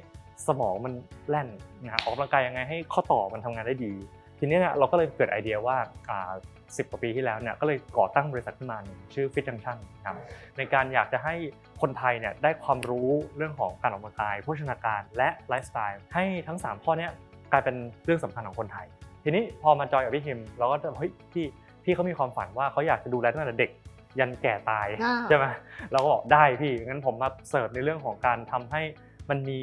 [0.48, 0.94] สมองมัน
[1.30, 1.48] แล่น
[1.82, 3.94] นะฮะออกกำลังกายยังไงให้ข้อต่อมันทำงานได้ดี
[4.40, 5.78] ทีนี้เนี่ยเราก็เลยเกิดไอเดียว่า
[6.10, 6.32] อ่า
[6.74, 10.18] 10 กว่าปีที่แล้วเนี่ยก็เลยก่อตั้งบริษัทขึ้นมาหนึ่งชื่อ Fit Junction ครับ
[10.58, 11.34] ในการอยากจะให้
[11.82, 17.12] คนไทยเนี่ยได้ความรู้เรื่องของการออกกำลังกายโภชนาการและไลฟ์สไตล์ให้ทั้ง 3 ข้อเนี้ย
[17.52, 17.76] กลายเป็น
[18.06, 18.86] เรื่องสำคัญของคนไทย
[19.24, 21.46] ทีนี้พอมาจอยกับพี่ฮิมเราก็จะเฮ้ยพี่
[21.84, 23.72] พี่เขามีความฝันว่าเขาอยากจะดูแลตั้งแต่เด็ก
[24.20, 25.46] ยันแก่ตายอ่าใช่ไหม
[25.92, 28.82] เราก็บอกได้พี่งั้นผมมาเสิร์ฟในเรื่องของการทำให้
[29.30, 29.62] มันมี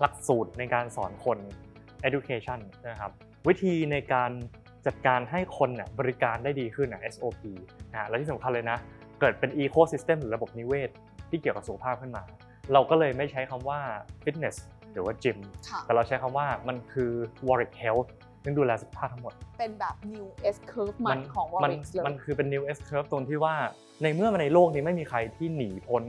[0.00, 1.38] หลักสูตรในการสอนคน
[2.08, 3.12] education นะครับ
[3.48, 4.30] วิธีในการ
[4.86, 7.42] จัดการให้คนเนี่ยบริการได้ดีขึ้นอะ SOP
[7.92, 8.78] นะฮะและที่สำคัญเลยนะ
[9.20, 10.90] เกิดเป็น ecosystem หรือระบบนิเวศ
[11.30, 12.22] ที่เกี่ยวกับสุขภาพขึ้นมา
[12.72, 13.80] เราก็เลยไม่ใช้คำว่า
[14.24, 14.56] fitness
[14.92, 17.10] หรือว่า gym ค่ะแต่เราใช้คำว่ามันคือ
[17.46, 18.08] Warwick Health
[18.44, 23.54] ซึ่งดูแลสุขภาพทั้งหมด เป็นแบบ new S curve ใหม่ของมัน Warrix เลยมันคือเป็น new S curve ตรงที่ว่า
[24.02, 26.04] ในเมื่อในโลกนี้ไม่มีใครที่หนีพ้น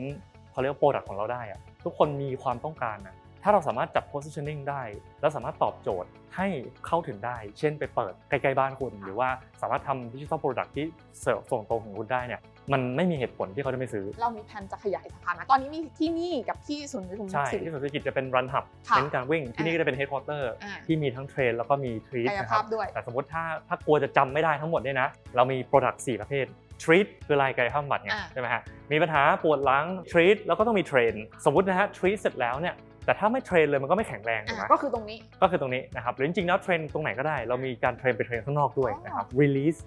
[0.51, 4.81] เขาเรียกว่า product ของเราได้อะทุกคนมีความต้องการนะ ถ้าเราสามารถจับ positioning ได้
[5.21, 6.47] แล้วสามารถตอบโจทย์ให้
[6.87, 9.29] เข้าถึงได้ เช่นไปเปิดใกล้ๆบ้านคุณ หรือว่า
[9.61, 10.85] สามารถทำ digital product ที่
[11.21, 12.41] เสิร์ฟส่งตรงถึงคุณได้เนี่ย
[12.73, 26.45] มันไม่มีเหตุผลที่เขาจะไม่ซื้อ เรามีแผนจะขยายสาขาไหมตอนนี้มีที่นี่กับที่ศูนย์ประชุมใช่สิริที่สุดธุรกิจจะเป็น Run Hub ค่ะเน้นการวิ่ง ที่นี่ก็จะเป็นเฮดค q u เตอร์อ่าที่มีทั้ง train แล้วก็มี treat กายภาพด้วยนะครับแต่สมมติถ้าถ้ากลัวจะจำไม่ได้ทั้งหมดเนี่ยนะเรามี product 4ประเภท
[26.83, 28.61] treat คืออะไรกายภาพบำบัดไงอ่าใช่ไหมฮะ
[28.91, 31.13] มีปัญหาปวดหลัง treat แล้วก็ต้องมี train
[31.45, 32.75] สมมตินะฮะ treat เสร็จแล้วเนี่ย
[33.07, 39.79] แต่ถ้าไม่ train เลยมันก็ไม่แข็งแรงถูกอ่าไหมก็คือตรงนี้ ก็คือตรงนี้นะครับหรือจริงๆแล้ว train ตรงไหนก็ได้ เรามีการ train ไป train ข้างนอกด้วยนะครับ release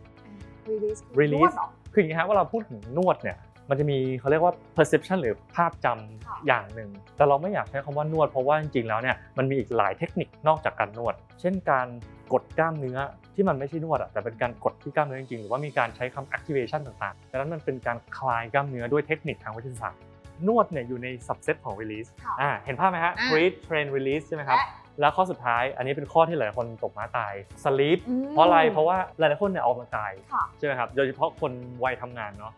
[0.70, 3.36] release release นวดเหรอ คืออย่างนี้ฮะว่าเราพูดถึงนวดเนี่ย
[3.68, 11.86] มันจะมีเขาเรียกว่า perception หรือภาพจำค่ะอย่างหนึ่ง แต่เราไม่อยากใช้คำว่านวดเพราะว่าจริงๆแล้วเนี่ยมันมีอีกหลายเทคนิคนอกจากการนวด เช่นการ
[12.32, 12.98] กดกล้ามเนื้อ
[13.34, 20.00] ที่มันไม่ใช่นวดอะแต่เป็นการกดที่กล้ามเนื้อจริงๆหรือว่ามีการใช้คำ activation ต่างๆดังนั้นมันเป็นการคลายกล้ามเนื้อด้วยเทคนิคทางวิทยาศาสตร์
[20.48, 24.66] นวดเนี่ยอยู่ใน subset ของ release ค่ะอ่าเห็นภาพไหมฮะ อ่า treat train release ใช่ไหมครับ และ
[25.00, 27.34] แล้วข้อสุดท้ายอันนี้เป็นข้อที่หลายคนตกม้าตาย
[27.64, 31.52] sleep อืมเพราะอะไรเพราะว่าหลายๆคนเนี่ยออกกำลังกายค่ะ ใช่ไหมครับโดยเฉพาะคน
[31.84, 32.52] วัยทำงานเนาะ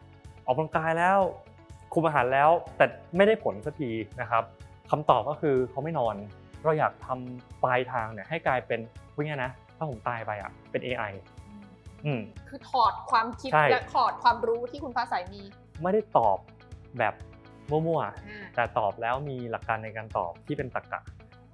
[0.46, 1.18] ออกกำลังกายแล้ว
[1.94, 4.44] คุมอาหารแล้วแต่ไม่ได้ผลสักทีนะครับ
[4.90, 6.14] คำตอบก็คือเขาไม่นอน
[6.64, 8.80] เราอยากทำปลายทางเนี่ยให้กลายเป็น
[9.16, 11.12] วิ่งนะ ถ้าผมตายไปอะเป็น AI
[12.06, 15.42] อืม คือถอดความคิดใช่ และถอดความรู้ที่คุณฟ้าใสมี
[15.82, 16.38] ไม่ได้ตอบ
[16.98, 17.14] แบบ
[17.86, 21.00] มั่วอ่าๆแต่ตอบแล้วมีหลักการในการตอบที่เป็นตรรกะ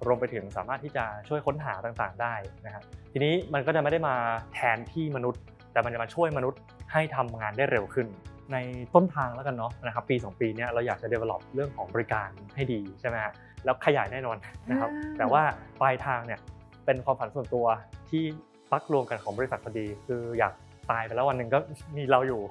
[0.07, 2.33] รวมไปถึงสามารถที่จะช่วยค้นหาต่างๆ ได้
[2.65, 4.15] นะฮะทีนี้มันก็จะไม่ได้มา
[4.53, 5.41] แทนที่มนุษย์
[5.71, 6.59] แต่มันจะมาช่วยมนุษย์
[6.91, 8.07] ให้ทำงานได้เร็วขึ้น
[8.53, 8.57] ใน
[8.95, 13.33] ต้นทางแล้วกันเนาะนะครับปี 2 ปีเนี้ยเราอยากจะ develop เรื่องของบริการให้ดีใช่ไหมฮะ
[13.65, 14.37] แล้วขยายแน่นอน
[14.69, 15.41] นะครับอ่าแต่ว่า
[15.81, 16.39] ปลายทางเนี่ย
[16.85, 17.65] เป็นความฝันส่วนตัว
[18.09, 18.23] ที่
[18.71, 20.53] ปักรวมกันของบริษัทพอดี คืออยาก
[20.91, 21.59] ตายไปแล้ววันหนึ่งก็
[21.97, 22.41] มีเราอยู่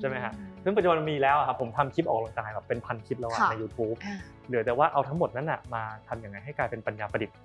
[0.00, 0.32] ใช่ไหมฮะ
[0.64, 4.16] ซึ่งปัจจุบันมันมีแล้วอะครับผมทำคลิปออกกำลังกายแบบเป็นพันคลิปแล้วอะค่ะใน YouTube อ่า
[4.46, 7.36] เหลือแต่ว่าเอาทั้งหมดนั้นอะมาทำยังไงให้กลายเป็นปัญญาประดิษฐ์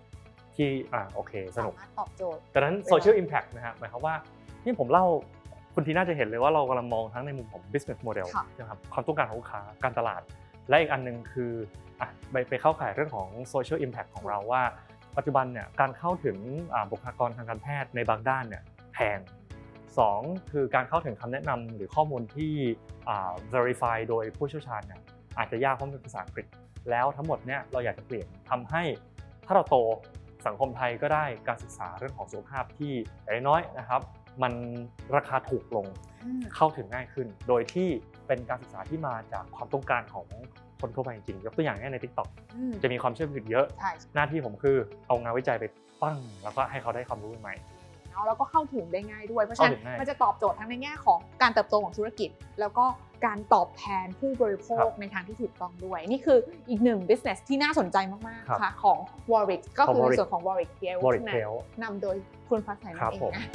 [0.55, 4.15] ที่อ่าโอเคสนุกสามารถตอบโจทย์ดังนั้นเวลา social impact นะครับหมายความว่า
[4.65, 5.05] นี่ผมเล่า
[5.75, 10.21] คุณทีน่าจะเห็นเลยว่าเรากำลังมองทั้งในมุมของ business model ค่ะนะครับความต้องการของลูกค้าการตลาด
[10.69, 11.51] และอีกอันหนึงคือ
[11.99, 14.63] อะไปไปเข้าข่ายเรื่องของ social impact ของเราว่า
[15.17, 16.37] ปัจจุบันเนี่ยการเข้าถึง
[16.73, 19.17] อ่าบุคลากรทางการแพทย์ในบางด้านเนี่ยแพง
[19.99, 20.19] สอง
[20.51, 22.53] คือการเข้าถึงคำแนะนำหรือข้อมูลที่
[23.09, 25.01] อ่า verify โดยผู้เชี่ยวชาญเนี่ย
[25.37, 26.45] อาจจะยากเพราะมันเป็นภาษาอังกฤษ
[26.89, 28.83] แล้วทั้งหมดเนี่ยเราอยากจะเปลี่ยนทำให้
[29.45, 29.75] ถ้าเราโต
[30.47, 34.01] สังคมไทยก็ได้การศึกษาเรื่องของสุขภาพที่อย่างน้อยๆนะครับ
[34.43, 34.53] มัน
[35.15, 35.85] ราคาถูกลง
[36.23, 37.87] อืมเข้าถึงง่ายขึ้น โดยที่
[38.27, 40.27] เป็นการศึกษาที่มาจากความต้องการของ
[40.81, 44.77] คนทั่วไปจริงๆยกตัวอย่างง่ายใน TikTok อืมจะมีความเชื่อมโยงเยอะใช่หน้าที่ผมคือ
[45.07, 45.65] เอางานวิจัยไป
[46.01, 47.55] ปั้ง แล้วก็ให้เขาได้ความรู้ใหม่
[48.12, 52.86] เนาะแล้วก็เข้าถึงได้ง่ายด้วย เพราะฉะนั้นเข้าถึงง่ายมันจะตอบโจทย์ทั้งในแง่ของการเติบโตของธุรกิจ แล้วก็
[53.26, 56.39] การตอบแทนผู้บริโภครัคบในทางที่ถูกต้องด้วย นี่คือ
[56.70, 58.97] อีกหนึ่ง business ที่น่าสนใจมากครับๆค่ะ ของ
[59.32, 61.51] Warwick ก็คือของ Warwick ส่วนของ Warwick p l Warwick p a l
[61.84, 62.16] นำโดย
[62.49, 63.47] คุณฟ้าใสครันั่บนเองผมนะ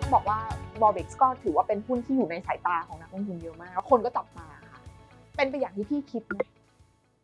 [0.00, 0.38] ต้องบอกว่า
[0.82, 4.80] Warwick ก็ถือว่าเป็นหุ้นที่อยู่ในสายตาของนักลงทุนเยอะมากแล้วคนก็จับมาค่ะ
[5.36, 6.38] เป็นไปอย่างที่พี่คิดไหม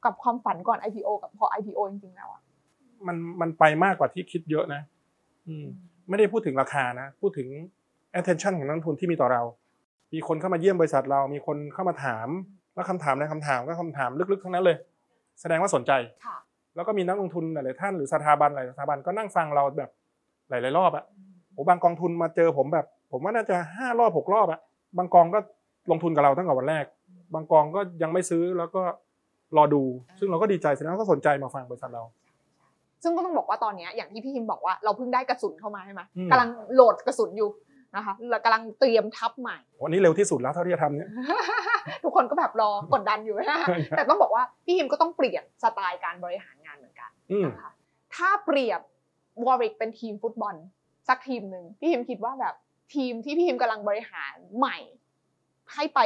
[0.04, 2.42] กับความฝันก่อน IPO กับพอ IPO จริง ๆ แล้วอะ
[3.06, 4.82] มันมันไปมากกว่าที่คิดเยอะนะ
[5.48, 5.66] อืม
[6.08, 7.48] ไม่ได้พูดถึงราคานะ พูดถึง
[8.18, 9.42] attention ของนักลงทุนที่มีต่อเรา
[10.14, 12.28] มีคนเข้ามาเยี่ยมบริษัทเรา มีคนเข้ามาถาม
[12.74, 14.76] แล้วคำถามในคำถามก็คำถามลึกๆทั้งนั้นเลย
[15.40, 15.92] แสดงว่าสนใจ
[16.24, 16.36] ค่ะ
[16.74, 19.90] แล้วก็มีนักลงทุนหลายๆท่านหรือสถาบันหลายสถาบันก็นั่งฟังเราแบบ
[20.50, 21.04] หลายๆรอบอะ
[21.52, 24.60] โอ้บางกองทุนมาเจอผมแบบ ผมว่าน่าจะห้ารอบหกรอบอะ
[24.98, 25.38] บางกองก็
[25.90, 26.84] ลงทุนกับเราตั้งแต่วันแรก
[27.34, 28.82] บางกองก็ยังไม่ซื้อแล้วก็
[29.56, 29.82] รอดู
[30.18, 32.02] ซึ่งเราก็ดีใจแสดงว่าก็สนใจมาฟังบริษัทเรา
[33.02, 37.50] ซึ่งก็ต้องบอกว่าตอนเนี้ยอย่างที่พี่ฮิมบอกว่าเราเพิ่งได้กระสุนเข้ามาใช่ไหมอืมกำลังโหลดกระสุนอยู่
[37.96, 41.10] นะคะแล้วกำลังเตรียมทับใหม่วันนี้เร็วที่สุดแล้วเท่าที่จะทำเนี่ย
[42.02, 47.72] ทุกคนก็แบบรอกดดันอยู่นะใช่ครับแต่ต้องบอกว่าพี่ฮิมก็ต้องเปลี่ยนสไตล์การบริหารงานเหมือนกันอืมนะคะ
[48.14, 48.80] ถ้าเปรียบ
[49.46, 50.54] วอริกเป็นทีมฟุตบอล
[51.08, 52.54] สักทีมหนึ่งพี่ฮิมคิดว่าแบบ
[52.94, 54.76] ทีมที่พี่ฮิมกำลังบริหารใหม่
[55.74, 56.00] ให้ไป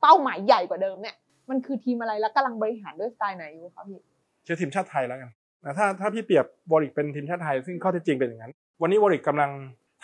[0.00, 1.16] เป้าหมายใหญ่กว่าเดิมเนี่ย
[1.50, 4.00] มันคือทีมอะไรและกำลังบริหารด้วยสไตล์ไหนอยู่คะพี่
[4.44, 5.30] เชื่อทีมชาติไทยแล้วกัน
[5.64, 8.52] นะถ้าถ้าพี่เปรียบวอริกเป็นทีมชาติไทย ซึ่งข้อเท็จจริงเป็นอย่างนั้น
[8.82, 9.50] วันนี้วอริกกำลัง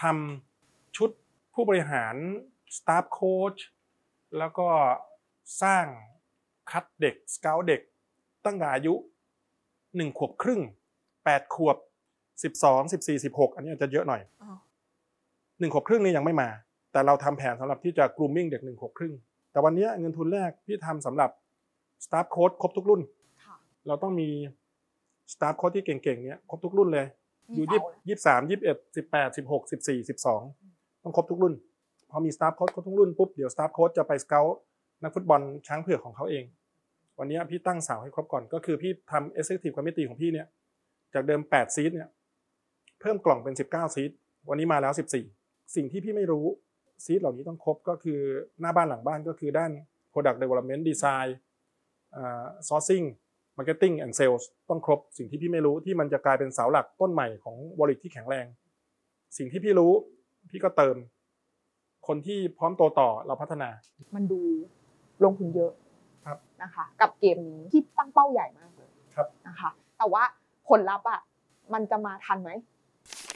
[0.02, 1.10] ทำชุด
[1.54, 2.14] ผู้บริหาร
[2.76, 3.56] สตาฟโค้ช
[4.38, 4.68] แล้วก็
[5.62, 5.84] สร้าง
[6.70, 7.80] คัดเด็กสเกลเด็ก
[8.46, 8.94] ตั้งแต่อายุ
[9.96, 10.60] หนึ่งขวบครึ่ง
[11.24, 11.76] แปดขวบ
[12.42, 14.50] สิบสองสิบสี่สิบหกอันนี้อาจจะเยอะหน่อยอ๋อ
[15.58, 16.48] หนึ่งขวบครึ่งนี่ยังไม่มา
[16.92, 19.14] แต่เราทำแผนสำหรับที่จะ grooming เด็กหนึ่งขวบครึ่ง
[19.52, 21.30] แต่วันนี้เงินทุนแรกพี่ทำสำหรับ
[22.04, 23.00] staff coach ครบทุกรุ่น
[23.44, 23.56] ค่ะ
[23.86, 24.28] เราต้องมี
[25.32, 27.06] staff coach ที่เก่งๆเนี้ยครบทุกรุ่นเลย
[27.54, 30.42] อยู่มียี่เสาเลยยี่สามยี่สิบเอ็ดสิบแปดสิบหกสิบสี่สิบสอง
[31.02, 31.54] ต้องครบทุกรุ่น
[32.10, 34.46] พอมี staff coach ครบทุกรุ่นปุ๊บเดี๋ยว staff coach จะไปสเกล
[35.02, 36.44] นักฟุตบอลช้างเผือกของเขาเอง
[37.18, 40.46] วันนี้พี่ตั้งเสาให้ครบก่อนก็คือพี่ทำ executive committee ของพี่เนี่ย
[41.14, 42.08] จากเดิม8ซีทเนี่ย
[43.00, 44.10] เพิ่มกล่องเป็น19ซีท
[44.48, 44.92] วันนี้มาแล้ว
[45.34, 46.46] 14สิ่งที่พี่ไม่รู้
[47.04, 48.20] ซีดเหล่านี้ต้องครบก็คือ
[48.60, 49.70] หน้าบ้านหลังบ้านก็คือด้าน
[50.12, 51.28] product development design
[52.16, 53.06] อ่า sourcing
[53.58, 58.46] marketing and sales ต้องครบสิ่งที่พี่ไม่รู้ที่มันจะกลายเป็นเสาหลักต้นใหม่ของบริษัทที่แข็งแรง
[59.36, 59.92] สิ่งที่พี่รู้
[60.50, 60.96] พี่ก็เติม
[62.06, 63.68] คนที่พร้อมโตต่อเราพัฒนา
[64.16, 64.40] มันดู
[65.24, 65.72] ลงทุนเยอะ
[66.26, 70.22] ครับนะคะ กับเกมนี้ที่ตั้งเป้าใหญ่มากเลยครับนะคะ แต่ว่า
[70.68, 71.20] ผลลัพธ์อะ
[71.72, 72.50] มันจะมาทันไหม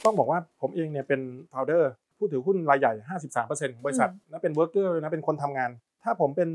[0.05, 1.21] ต้องบอกว่าผมเองเนี่ยเป็น
[1.51, 1.83] founder
[2.17, 2.93] ผู้ถือหุ้นรายใหญ่
[3.33, 5.71] 53%ของบริษัทอืมและเป็น worker นะเป็นคนทำงาน
[6.03, 6.49] ถ้าผมเป็น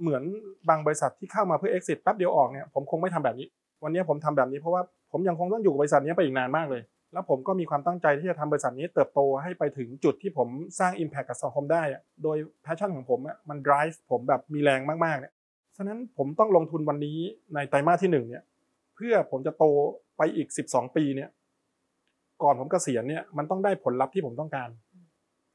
[0.00, 0.22] เหมือน
[0.68, 3.46] บางบริษัทที่เข้ามาเพื่อ exit แป๊บเดียวออกเนี่ยผมคงไม่ทำแบบนี้
[3.84, 10.48] วันนี้ผมทำแบบนี้เพราะว่าผมยังคงต้องอยู่กับบริษัทนี้ไปอีกนานมากเลย แล้วผมก็มีความตั้งใจที่จะทำบริษัทนี้เติบโตให้ไปถึงจุดที่ผม
[10.78, 11.82] สร้าง impact กับสังคมได้
[12.22, 15.32] โดย passion ของผมมัน drive ผมแบบมีแรงมากๆเนี่ย
[15.76, 17.18] ฉะนั้นผมต้องลงทุนวันนี้
[17.54, 18.42] ในไตรมาสที่หนึ่งเนี่ย
[18.94, 19.64] เพื่อผมจะโต
[20.18, 21.30] ไปอีก 12 ปีเนี่ย
[22.42, 24.68] ก่อนผมเกษียณเนี่ยมันต้องได้ผลลัพธ์ที่ผมต้องการ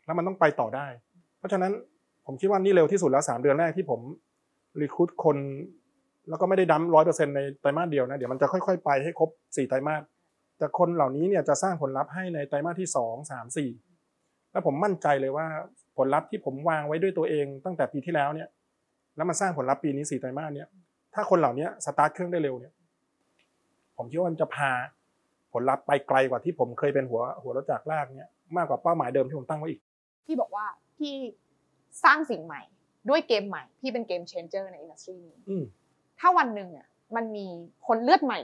[0.06, 0.88] แล้วมันต้องไปต่อได้
[1.38, 1.72] เพราะฉะนั้น
[2.26, 4.02] ผมคิดว่านี่เร็วที่สุดแล้วสามเดือนแรกที่ผม
[4.82, 5.38] รีคูดคน
[6.30, 10.02] แล้วก็ไม่ได้ดั้มร้อยเปอร์เซ็นต์ในไตรมาสเดียวนะ เดี๋ยวมันจะค่อยๆไปให้ครบสี่ไตรมาส
[10.58, 13.70] แต่คนเหล่านี้เนี่ยจะสร้างผลลัพธ์ให้ในไตรมาสที่สองสามสี่
[14.52, 15.46] แล้วผมมั่นใจเลยว่า
[15.98, 18.48] ผลลัพธ์ที่ผมวางไว้ด้วยตัวเองตั้งแต่ปีที่แล้วเนี่ย
[19.16, 20.68] แล้วมันสร้างผลลัพธ์ปีนี้สี่ไตรมาสเนี่ย
[21.14, 22.74] ถ้าคนเหล่านี้สตาร์ทเครื่องได้เร็วเนี่ย
[23.98, 24.72] ผมคิดว่ามันจะพา
[25.54, 29.82] ผลลัพธ์ไปไกลกว่าที่ผมเคยเป็นหัวหัวรถจักรลากเนี่ยมากกว่าเป้าหมายเดิมที่ผมตั้งไว้อีก
[30.26, 30.66] พี่บอกว่า
[31.00, 31.14] พี่
[32.04, 32.62] สร้างสิ่งใหม่
[33.10, 35.64] ด้วยเกมใหม่ พี่เป็น game changer ใน industry นี้อืม
[36.20, 37.48] ถ้าวันหนึ่งอะมันมี
[37.88, 38.39] คนเลือดใหม่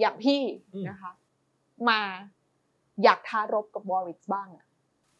[0.00, 0.40] อย่างพี่
[0.74, 1.12] อืมนะคะ
[1.88, 2.00] มา
[3.04, 4.66] อยากท้ารบกับ Warrix บ้างอะ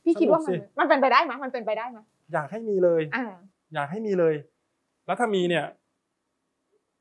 [0.04, 1.98] พี่คิดว่ามันสนุกสิมันเป็นไปได้ไหมมันเป็นไปได้ไหม
[2.32, 3.26] อยากให้มีเลยอ่า
[3.74, 4.34] อยากให้มีเลย
[5.06, 5.64] แล้วถ้ามีเนี่ย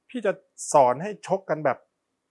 [0.10, 0.32] พี่จะ
[0.74, 1.78] สอนให้ชกกันแบบ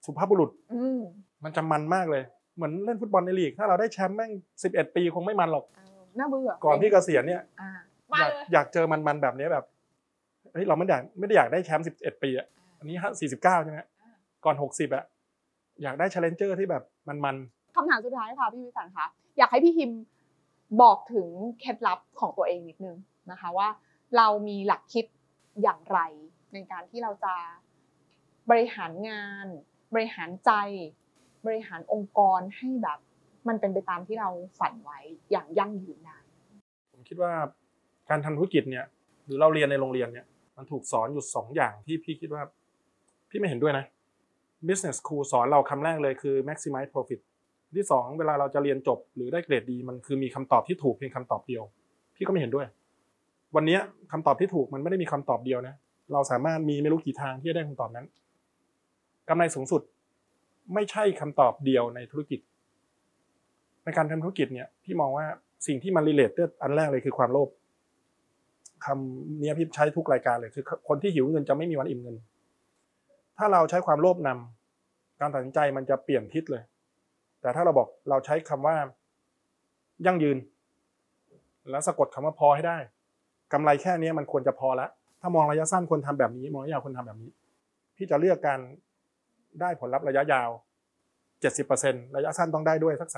[0.07, 1.01] สุภาพบุรุษอืม
[1.45, 2.23] มันจะมันมากเลย
[2.57, 4.31] เหมือนเล่นฟุตบอลในลีก ถ้าเราได้แชมป์แม่ง
[4.63, 5.87] สิบเอ็ดปีคงไม่มันหรอกเอา
[6.19, 7.43] น่าเบื่อก่อนพี่เกษียณเนี่ย
[8.13, 9.65] อ่าอมายากเลยอยากเจอมันๆแบบนี้แบบ
[10.53, 12.47] เฮ้ยเราไม่ได้ไม่ได้อยากได้แชมป์สิบเอ็ดปีอะ
[12.79, 13.79] อันนี้สี่สิบเก้าใช่ไหม
[14.45, 15.05] ก่อนหกสิบอะ
[15.83, 17.37] อยากได้ challenger ที่แบบมัน
[17.77, 19.07] คำถามสุดท้ายค่ะพี่วิสันคะ
[19.39, 19.91] อยากให้พี่ฮิม
[20.83, 21.29] บอกถึง
[21.61, 22.97] เคล็ดลับของตัวเองนิดนึง
[23.31, 23.69] นะคะว่า
[24.17, 25.05] เรามีหลักคิด
[25.63, 25.99] อย่างไร
[26.55, 27.35] ในการที่เราจะ
[28.51, 29.47] บริหารงาน
[29.95, 30.53] บริหารใจ
[31.47, 32.99] บริหารองค์กรให้แบบ
[33.49, 34.99] มันเป็นไปตามที่เราฝันไว้
[35.31, 37.33] อย่างยั่งยืนได้ๆผมคิดว่า
[38.11, 38.85] การทำธุรกิจเนี่ย
[39.27, 42.43] หรือเราเรียนในโรงเรียนเนี่ยมันถูกสอนอยู่สองอย่างที่พี่คิดว่า
[43.31, 43.85] พี่ไม่เห็นด้วยนะ
[44.67, 47.21] business school สอนเราคำแรกเลยคือ maximize profit
[47.77, 51.63] ที่สองเวลาเราจะเรียนจบหรือได้เกรดดี มันคือมีคำตอบที่ถูกเพียงคำตอบเดียว
[52.17, 52.67] พี่ก็ไม่เห็นด้วย
[53.57, 53.79] วันนี้
[54.13, 55.75] คำตอบที่ถูกมันไม่ได้มีคำตอบเดียวนะ
[56.13, 58.07] เราสามารถมีไม่รู้กี่ทางที่จะได้คำตอบนั้น
[59.29, 59.83] กำไรสูงสุด
[60.75, 62.41] ไม่ใช่คำตอบเดียวในธุรกิจ
[63.85, 65.27] ในการทำธุรกิจเนี่ยพี่มองว่า
[65.67, 66.31] สิ่งที่มันรีเลท
[66.63, 67.49] อันแรกเลยคือความโลภ
[68.87, 72.17] คำเนี้พี่ใช้ทุกรายการเลยคือ คนที่หิวเงินจะไม่มีวันอิ่มเงิน
[73.39, 76.63] ถ้าเราใช้ความโลภนำการตัดสินใจมันจะเปลี่ยนทิศเลย
[77.41, 78.77] แต่ถ้าเราบอกเราใช้คำว่า
[80.07, 80.39] ยั่งยืน
[81.71, 82.79] แล้วสะกดคำว่าพอให้ได้
[83.53, 87.31] กำไรแค่นี้มันควรจะพอแล้วถ้ามองระยะสั้นควรทำแบบนี้ มองระยะยาวควรทำแบบนี้
[87.97, 88.61] พี่จะเลือกการ
[89.61, 90.49] ได้ผลลัพธ์ระยะยาว
[91.53, 93.11] 70%ระยะสั้นต้องได้ด้วยสัก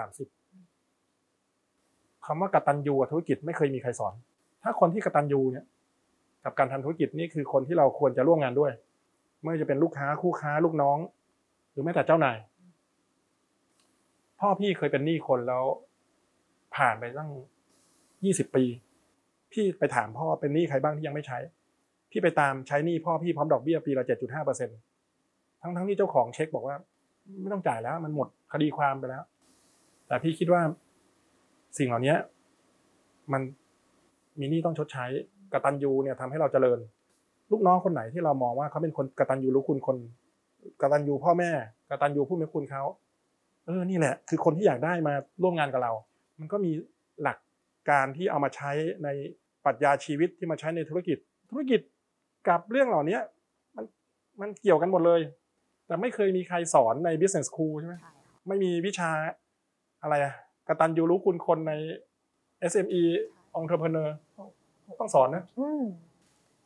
[0.89, 4.15] 30คำว่ากตัญญูกับธุรกิจไม่เคยมีใครสอน
[4.63, 5.65] ถ้าคนที่กระตัญญูเนี่ย
[6.45, 8.73] กับการทำธุรกิจนี่คือคนที่เราควรจะร่วมงานด้วย
[9.41, 10.99] ไม่ว่าจะเป็นลูกค้าคู่ค้าลูกน้อง
[11.71, 12.37] หรือแม้แต่เจ้านาย
[14.41, 15.65] พ่อพี่เคยเป็นหนี้คนแล้ว
[16.77, 17.31] ผ่านไปตั้ง
[18.25, 18.65] ยี่สิบปี
[19.53, 21.39] พี่ไปถามพ่อเป็นหนี้ใครบ้างที่ยังไม่ใช้
[22.11, 24.71] พี่ไปตามใช้หนี้พ่อพี่พร้อมดอกเบี้ยปีละเจ็ดจุดห้าเปอร์เซ็น
[25.63, 26.77] ทั้งทั้งที่เจ้าของเช็คบอกว่า
[27.41, 29.23] ไม่ต้องจ่ายแล้ว มันหมดคดีความไปแล้ว
[30.07, 30.63] แต่พี่คิดว่า
[31.79, 32.15] สิ่งเหล่านี้
[33.33, 33.43] มัน
[34.41, 35.05] มีหนี้ต้องชดใช้
[35.53, 36.79] กตัญญูเนี่ยทำให้เราเจริญ
[37.51, 39.97] ลูกน้องคนไหนที่เรามองว่าเขาเป็นคนกตัญญูรู้คุณคน
[40.81, 41.51] กตัญญูพ่อแม่
[41.91, 42.83] กตัญญูผู้มีคุณเขา
[43.67, 45.93] เออนี่แหละ คือคนที่อยากได้มาร่วมงานกับเรา
[46.39, 46.73] มันก็มี
[47.23, 47.39] หลัก
[47.91, 48.71] การที่เอามาใช้
[49.05, 49.09] ใน
[49.65, 51.19] ปรัชญาชีวิตที่มาใช้ในธุรกิจ
[51.51, 51.81] ธุรกิจ
[52.49, 53.19] กับเรื่องเหล่านี้
[53.77, 53.85] มัน
[54.41, 55.21] มันเกี่ยวกันหมดเลย
[55.87, 58.13] แต่ไม่เคยมีใครสอนใน business school ใช่ไหมใช่ค่ะ
[58.49, 59.11] ไม่มีวิชา
[60.03, 60.35] อะไรอะ
[60.69, 61.73] กตัญญูรู้คุณคนใน
[62.73, 63.03] SME
[63.59, 64.09] entrepreneur
[65.01, 65.83] ต้องสอนนะอืม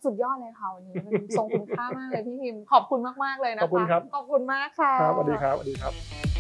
[0.05, 6.34] สุดยอดเลยค่ะวันนี้มันทรงคุณค่ามากเลยพี่ฮิมขอบคุณมากๆเลยนะคะขอบคุณครับขอบคุณมากค่ะครับสวัสดีครับสวัสดีครับ